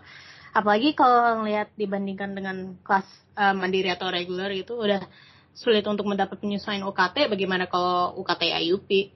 apalagi 0.50 0.98
kalau 0.98 1.46
ngelihat 1.46 1.70
dibandingkan 1.78 2.34
dengan 2.34 2.74
kelas 2.82 3.06
uh, 3.38 3.54
mandiri 3.54 3.94
atau 3.94 4.10
reguler 4.10 4.50
itu 4.50 4.74
udah 4.74 5.06
sulit 5.54 5.86
untuk 5.86 6.10
mendapat 6.10 6.42
penyesuaian 6.42 6.82
UKT. 6.82 7.30
Bagaimana 7.30 7.70
kalau 7.70 8.18
UKT 8.18 8.50
IUP? 8.66 9.14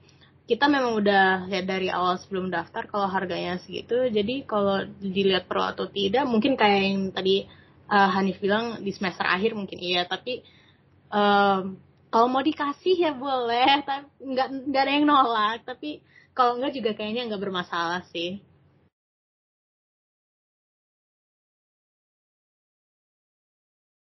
Kita 0.49 0.65
memang 0.65 0.97
udah 0.97 1.45
lihat 1.45 1.69
dari 1.69 1.93
awal 1.93 2.17
sebelum 2.17 2.49
daftar 2.49 2.89
kalau 2.89 3.05
harganya 3.05 3.61
segitu. 3.61 4.09
Jadi 4.09 4.49
kalau 4.49 4.81
dilihat 4.97 5.45
pro 5.45 5.61
atau 5.61 5.85
tidak, 5.85 6.25
mungkin 6.25 6.57
kayak 6.57 6.81
yang 6.89 7.13
tadi 7.13 7.45
uh, 7.85 8.09
Hanif 8.17 8.41
bilang 8.41 8.81
di 8.81 8.89
semester 8.89 9.29
akhir 9.29 9.53
mungkin 9.53 9.77
iya. 9.77 10.09
Tapi 10.09 10.41
um, 11.13 11.77
kalau 12.09 12.27
mau 12.33 12.41
dikasih 12.41 12.97
ya 12.97 13.13
boleh, 13.13 13.85
tapi 13.85 14.09
nggak 14.25 14.73
nggak 14.73 14.81
ada 14.81 14.93
yang 14.97 15.05
nolak. 15.05 15.61
Tapi 15.69 16.01
kalau 16.33 16.57
nggak 16.57 16.73
juga 16.73 16.97
kayaknya 16.97 17.29
nggak 17.29 17.43
bermasalah 17.45 18.01
sih. 18.09 18.41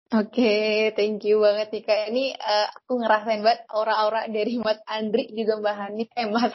Oke, 0.10 0.42
okay, 0.42 0.90
thank 0.98 1.22
you 1.22 1.38
banget 1.38 1.70
nih 1.70 1.86
Kak. 1.86 2.10
Ini 2.10 2.34
uh, 2.34 2.68
aku 2.82 2.98
ngerasain 2.98 3.46
banget 3.46 3.62
aura-aura 3.70 4.26
dari 4.26 4.58
Mas 4.58 4.82
Andri 4.90 5.30
juga 5.38 5.62
Mbak 5.62 5.76
Hanif. 5.78 6.10
Eh 6.18 6.26
Mas, 6.26 6.50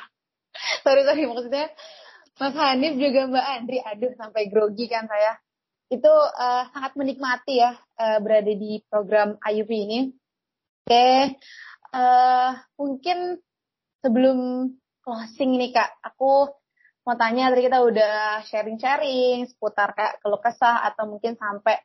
sorry 0.82 1.06
sorry 1.06 1.22
maksudnya 1.22 1.70
Mas 2.42 2.50
Hanif 2.58 2.98
juga 2.98 3.30
Mbak 3.30 3.46
Andri. 3.54 3.78
Aduh 3.78 4.10
sampai 4.18 4.50
grogi 4.50 4.90
kan 4.90 5.06
saya. 5.06 5.38
Itu 5.86 6.10
uh, 6.10 6.66
sangat 6.74 6.98
menikmati 6.98 7.62
ya 7.62 7.78
uh, 7.78 8.18
berada 8.18 8.50
di 8.50 8.82
program 8.90 9.38
IUP 9.38 9.70
ini. 9.70 10.10
Oke, 10.10 10.90
okay. 10.90 11.18
uh, 11.94 12.58
mungkin 12.74 13.38
sebelum 14.02 14.66
closing 14.98 15.62
nih 15.62 15.70
Kak, 15.70 16.02
aku 16.02 16.50
mau 17.06 17.14
tanya 17.14 17.54
tadi 17.54 17.70
kita 17.70 17.86
udah 17.86 18.42
sharing-sharing 18.50 19.46
seputar 19.46 19.94
kayak 19.94 20.18
keluh 20.18 20.42
kesah 20.42 20.90
atau 20.90 21.06
mungkin 21.06 21.38
sampai 21.38 21.78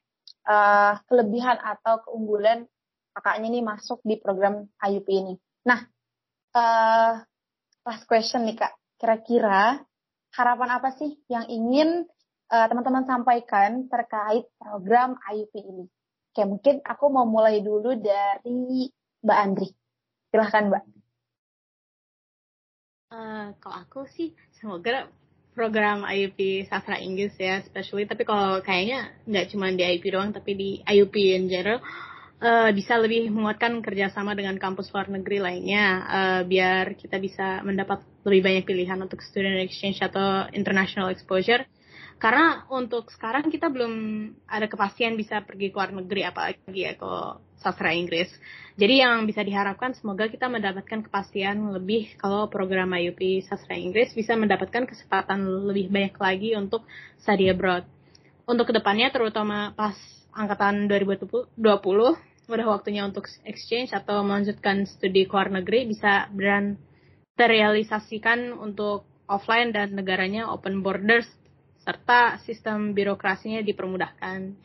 uh, 0.47 0.93
kelebihan 1.09 1.57
atau 1.59 2.03
keunggulan 2.05 2.67
kakaknya 3.15 3.47
nih 3.59 3.63
masuk 3.65 3.99
di 4.05 4.15
program 4.15 4.69
IUP 4.79 5.07
ini. 5.09 5.33
Nah, 5.67 5.79
uh, 6.55 7.19
last 7.83 8.05
question 8.07 8.47
nih 8.47 8.55
kak, 8.55 8.73
kira-kira 9.01 9.81
harapan 10.37 10.69
apa 10.77 10.93
sih 10.95 11.17
yang 11.27 11.49
ingin 11.49 12.05
uh, 12.53 12.65
teman-teman 12.69 13.03
sampaikan 13.03 13.89
terkait 13.89 14.47
program 14.55 15.17
IUP 15.27 15.53
ini? 15.59 15.85
Oke, 16.29 16.45
mungkin 16.45 16.75
aku 16.85 17.05
mau 17.09 17.25
mulai 17.25 17.59
dulu 17.59 17.97
dari 17.97 18.87
Mbak 19.25 19.39
Andri. 19.41 19.69
Silahkan 20.29 20.69
Mbak. 20.69 20.83
Uh, 23.09 23.57
kalau 23.57 23.75
aku 23.81 23.99
sih 24.05 24.37
semoga 24.53 25.09
program 25.59 26.07
IUP 26.07 26.71
sastra 26.71 26.95
Inggris 27.03 27.35
ya, 27.35 27.59
especially. 27.59 28.07
Tapi 28.07 28.23
kalau 28.23 28.63
kayaknya 28.63 29.11
nggak 29.27 29.51
cuma 29.51 29.67
di 29.75 29.83
IUP 29.83 30.05
doang, 30.07 30.31
tapi 30.31 30.55
di 30.55 30.69
IUP 30.87 31.15
in 31.35 31.51
general 31.51 31.83
uh, 32.39 32.71
bisa 32.71 32.95
lebih 32.95 33.27
menguatkan 33.27 33.83
kerjasama 33.83 34.39
dengan 34.39 34.55
kampus 34.55 34.87
luar 34.95 35.11
negeri 35.11 35.43
lainnya, 35.43 35.85
uh, 36.07 36.41
biar 36.47 36.95
kita 36.95 37.19
bisa 37.19 37.59
mendapat 37.67 37.99
lebih 38.23 38.41
banyak 38.47 38.63
pilihan 38.63 38.99
untuk 39.03 39.19
student 39.19 39.59
exchange 39.59 39.99
atau 39.99 40.47
international 40.55 41.11
exposure 41.11 41.67
karena 42.19 42.67
untuk 42.67 43.07
sekarang 43.15 43.47
kita 43.47 43.71
belum 43.71 43.93
ada 44.43 44.67
kepastian 44.67 45.15
bisa 45.15 45.39
pergi 45.39 45.71
ke 45.71 45.75
luar 45.79 45.95
negeri 45.95 46.27
apalagi 46.27 46.79
ya 46.83 46.93
ke 46.99 47.11
sastra 47.59 47.91
Inggris. 47.91 48.31
Jadi 48.79 49.03
yang 49.03 49.27
bisa 49.27 49.43
diharapkan 49.43 49.91
semoga 49.91 50.31
kita 50.31 50.47
mendapatkan 50.47 51.03
kepastian 51.03 51.75
lebih 51.75 52.15
kalau 52.15 52.47
program 52.47 52.95
IUP 52.95 53.43
sastra 53.43 53.75
Inggris 53.75 54.15
bisa 54.15 54.39
mendapatkan 54.39 54.87
kesempatan 54.87 55.43
lebih 55.67 55.91
banyak 55.91 56.15
lagi 56.15 56.49
untuk 56.55 56.87
study 57.19 57.51
abroad. 57.51 57.83
Untuk 58.47 58.71
ke 58.71 58.73
depannya 58.73 59.11
terutama 59.11 59.75
pas 59.75 59.93
angkatan 60.31 60.87
2020 60.87 61.53
udah 62.49 62.65
waktunya 62.65 63.05
untuk 63.05 63.29
exchange 63.45 63.93
atau 63.93 64.25
melanjutkan 64.25 64.89
studi 64.89 65.29
ke 65.29 65.33
luar 65.37 65.53
negeri 65.53 65.85
bisa 65.85 66.25
beran 66.33 66.81
terrealisasikan 67.37 68.57
untuk 68.57 69.05
offline 69.29 69.69
dan 69.69 69.93
negaranya 69.93 70.49
open 70.49 70.81
borders 70.81 71.29
serta 71.85 72.41
sistem 72.43 72.97
birokrasinya 72.97 73.61
dipermudahkan. 73.61 74.57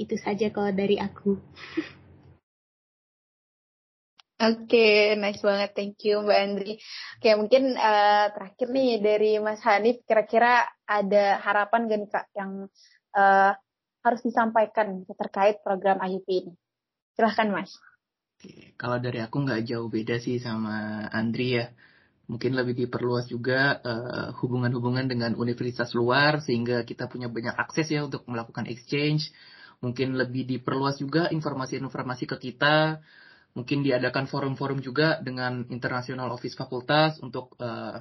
Itu 0.00 0.16
saja 0.16 0.48
kalau 0.48 0.72
dari 0.72 0.96
aku. 0.96 1.36
Oke, 4.40 4.72
okay, 4.72 5.20
nice 5.20 5.44
banget. 5.44 5.76
Thank 5.76 6.00
you 6.08 6.24
Mbak 6.24 6.38
Andri. 6.40 6.72
Oke, 6.80 7.20
okay, 7.20 7.34
mungkin 7.36 7.76
uh, 7.76 8.32
terakhir 8.32 8.72
nih 8.72 8.96
dari 9.04 9.36
Mas 9.36 9.60
Hanif, 9.68 10.00
kira-kira 10.08 10.64
ada 10.88 11.36
harapan 11.44 11.84
gak 11.84 11.98
nih 12.00 12.08
Kak 12.08 12.26
yang 12.32 12.52
uh, 13.12 13.52
harus 14.00 14.20
disampaikan 14.24 15.04
terkait 15.12 15.60
program 15.60 16.00
IUP 16.00 16.24
ini? 16.24 16.52
Silahkan 17.20 17.52
Mas. 17.52 17.76
Oke, 18.40 18.72
kalau 18.80 18.96
dari 18.96 19.20
aku 19.20 19.44
nggak 19.44 19.60
jauh 19.68 19.92
beda 19.92 20.16
sih 20.16 20.40
sama 20.40 21.04
Andri 21.12 21.60
ya. 21.60 21.68
Mungkin 22.24 22.56
lebih 22.56 22.72
diperluas 22.72 23.28
juga 23.28 23.76
uh, 23.84 24.32
hubungan-hubungan 24.40 25.04
dengan 25.04 25.36
universitas 25.36 25.92
luar 25.92 26.40
sehingga 26.40 26.88
kita 26.88 27.12
punya 27.12 27.28
banyak 27.28 27.52
akses 27.52 27.92
ya 27.92 28.08
untuk 28.08 28.24
melakukan 28.24 28.64
exchange. 28.72 29.28
Mungkin 29.80 30.12
lebih 30.12 30.44
diperluas 30.44 31.00
juga 31.00 31.32
informasi-informasi 31.32 32.24
ke 32.28 32.36
kita. 32.36 33.00
Mungkin 33.56 33.82
diadakan 33.82 34.28
forum-forum 34.28 34.84
juga 34.84 35.18
dengan 35.24 35.66
international 35.72 36.30
office 36.30 36.54
fakultas 36.54 37.18
untuk 37.24 37.56
uh, 37.58 37.98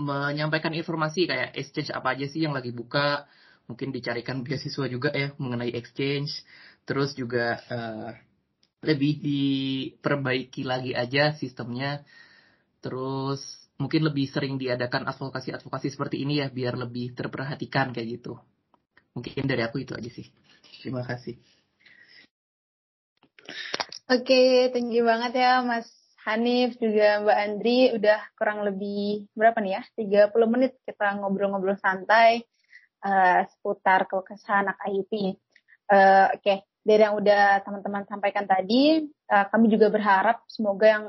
menyampaikan 0.00 0.72
informasi 0.74 1.28
kayak 1.28 1.54
exchange 1.54 1.92
apa 1.92 2.16
aja 2.16 2.26
sih 2.26 2.48
yang 2.48 2.56
lagi 2.56 2.72
buka. 2.72 3.28
Mungkin 3.68 3.92
dicarikan 3.92 4.40
beasiswa 4.40 4.88
juga 4.88 5.12
ya 5.12 5.36
mengenai 5.36 5.70
exchange. 5.76 6.32
Terus 6.88 7.12
juga 7.12 7.60
uh, 7.68 8.10
lebih 8.88 9.20
diperbaiki 9.20 10.64
lagi 10.64 10.96
aja 10.96 11.36
sistemnya. 11.36 12.08
Terus 12.80 13.44
mungkin 13.76 14.08
lebih 14.08 14.26
sering 14.32 14.56
diadakan 14.56 15.06
advokasi-advokasi 15.12 15.92
seperti 15.92 16.24
ini 16.24 16.40
ya 16.42 16.48
biar 16.50 16.74
lebih 16.74 17.14
terperhatikan 17.14 17.94
kayak 17.94 18.18
gitu 18.18 18.40
mungkin 19.18 19.50
dari 19.50 19.66
aku 19.66 19.82
itu 19.82 19.98
aja 19.98 20.06
sih 20.06 20.30
terima 20.78 21.02
kasih 21.02 21.34
Oke, 24.08 24.24
okay, 24.32 24.48
thank 24.72 24.88
you 24.88 25.04
banget 25.04 25.36
ya 25.36 25.60
Mas 25.60 25.84
Hanif 26.24 26.80
juga 26.80 27.20
Mbak 27.24 27.38
Andri 27.44 27.78
udah 27.92 28.20
kurang 28.40 28.64
lebih 28.64 29.28
berapa 29.36 29.60
nih 29.60 29.80
ya? 29.80 30.32
30 30.32 30.52
menit 30.52 30.72
kita 30.84 31.16
ngobrol-ngobrol 31.20 31.76
santai 31.76 32.40
uh, 33.04 33.44
seputar 33.48 34.08
kesan 34.08 34.68
anak 34.68 34.80
IUP. 34.88 35.12
Uh, 35.12 36.32
Oke, 36.32 36.40
okay. 36.40 36.58
dari 36.84 37.04
yang 37.04 37.16
udah 37.16 37.64
teman-teman 37.64 38.04
sampaikan 38.08 38.44
tadi, 38.44 39.08
uh, 39.28 39.44
kami 39.48 39.72
juga 39.72 39.92
berharap 39.92 40.44
semoga 40.48 40.86
yang 40.88 41.04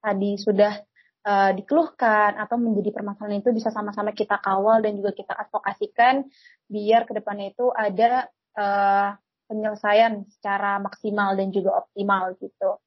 tadi 0.00 0.36
sudah 0.36 0.76
uh, 1.26 1.50
dikeluhkan 1.54 2.38
atau 2.38 2.56
menjadi 2.58 2.90
permasalahan 2.94 3.42
itu 3.42 3.50
bisa 3.54 3.70
sama-sama 3.70 4.10
kita 4.14 4.38
kawal 4.42 4.82
dan 4.82 4.98
juga 4.98 5.14
kita 5.14 5.32
advokasikan 5.34 6.26
biar 6.66 7.06
ke 7.06 7.12
depannya 7.14 7.54
itu 7.54 7.70
ada 7.70 8.26
uh, 8.58 9.14
penyelesaian 9.46 10.24
secara 10.32 10.80
maksimal 10.80 11.36
dan 11.36 11.52
juga 11.52 11.84
optimal 11.84 12.32
gitu. 12.40 12.80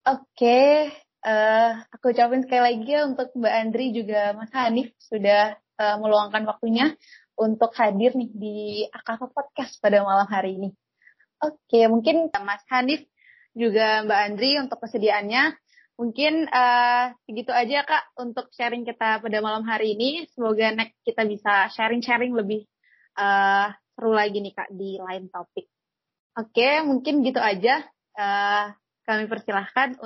Oke, 0.00 0.24
okay, 0.36 0.68
uh, 1.24 1.28
eh, 1.28 1.70
aku 1.92 2.12
ucapin 2.12 2.44
sekali 2.44 2.62
lagi 2.64 2.88
ya 2.88 3.04
untuk 3.04 3.32
Mbak 3.36 3.54
Andri 3.54 3.86
juga 3.92 4.32
Mas 4.32 4.52
Hanif 4.56 4.96
sudah 4.96 5.56
uh, 5.76 5.96
meluangkan 6.00 6.44
waktunya 6.48 6.96
untuk 7.36 7.72
hadir 7.76 8.16
nih 8.16 8.30
di 8.32 8.56
Akava 8.92 9.28
Podcast 9.28 9.80
pada 9.80 10.04
malam 10.04 10.28
hari 10.28 10.56
ini. 10.56 10.70
Oke, 11.40 11.56
okay, 11.68 11.84
mungkin 11.88 12.28
Mas 12.44 12.64
Hanif 12.68 13.04
juga 13.56 14.04
Mbak 14.04 14.20
Andri 14.20 14.50
untuk 14.60 14.78
kesediaannya. 14.84 15.56
Mungkin 16.00 16.48
uh, 16.48 17.12
segitu 17.28 17.52
aja 17.52 17.84
Kak 17.84 18.16
untuk 18.16 18.48
sharing 18.56 18.88
kita 18.88 19.20
pada 19.20 19.38
malam 19.44 19.68
hari 19.68 19.92
ini. 19.92 20.24
Semoga 20.32 20.72
next 20.72 20.96
kita 21.04 21.28
bisa 21.28 21.68
sharing-sharing 21.76 22.32
lebih 22.32 22.64
uh, 23.20 23.68
seru 23.92 24.16
lagi 24.16 24.40
nih 24.40 24.56
Kak 24.56 24.72
di 24.72 24.96
lain 24.96 25.28
topik. 25.28 25.68
Oke, 26.40 26.80
mungkin 26.88 27.20
gitu 27.20 27.36
aja. 27.36 27.84
Uh, 28.16 28.72
kami 29.04 29.28
persilahkan 29.28 30.00